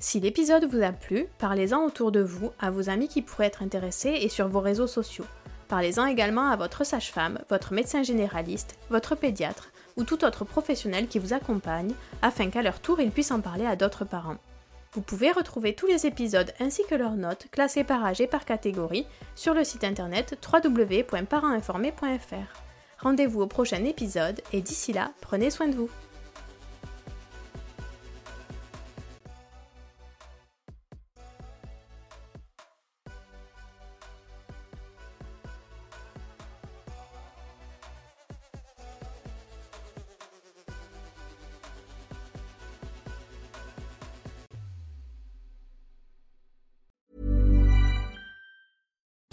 Si 0.00 0.20
l'épisode 0.20 0.64
vous 0.64 0.84
a 0.84 0.92
plu, 0.92 1.26
parlez-en 1.38 1.84
autour 1.84 2.12
de 2.12 2.20
vous, 2.20 2.52
à 2.60 2.70
vos 2.70 2.88
amis 2.88 3.08
qui 3.08 3.20
pourraient 3.20 3.46
être 3.46 3.64
intéressés 3.64 4.16
et 4.20 4.28
sur 4.28 4.46
vos 4.46 4.60
réseaux 4.60 4.86
sociaux. 4.86 5.24
Parlez-en 5.66 6.06
également 6.06 6.46
à 6.46 6.54
votre 6.54 6.86
sage-femme, 6.86 7.40
votre 7.50 7.72
médecin 7.72 8.04
généraliste, 8.04 8.78
votre 8.90 9.16
pédiatre 9.16 9.72
ou 9.96 10.04
tout 10.04 10.24
autre 10.24 10.44
professionnel 10.44 11.08
qui 11.08 11.18
vous 11.18 11.32
accompagne 11.32 11.94
afin 12.22 12.48
qu'à 12.48 12.62
leur 12.62 12.78
tour 12.78 13.00
ils 13.00 13.10
puissent 13.10 13.32
en 13.32 13.40
parler 13.40 13.66
à 13.66 13.74
d'autres 13.74 14.04
parents. 14.04 14.38
Vous 14.92 15.02
pouvez 15.02 15.32
retrouver 15.32 15.74
tous 15.74 15.88
les 15.88 16.06
épisodes 16.06 16.52
ainsi 16.60 16.82
que 16.88 16.94
leurs 16.94 17.16
notes 17.16 17.48
classées 17.50 17.82
par 17.82 18.04
âge 18.04 18.20
et 18.20 18.28
par 18.28 18.44
catégorie 18.44 19.08
sur 19.34 19.52
le 19.52 19.64
site 19.64 19.82
internet 19.82 20.38
www.parentinformé.fr. 20.52 22.62
Rendez-vous 23.00 23.42
au 23.42 23.48
prochain 23.48 23.84
épisode 23.84 24.42
et 24.52 24.62
d'ici 24.62 24.92
là, 24.92 25.10
prenez 25.20 25.50
soin 25.50 25.66
de 25.66 25.74
vous. 25.74 25.90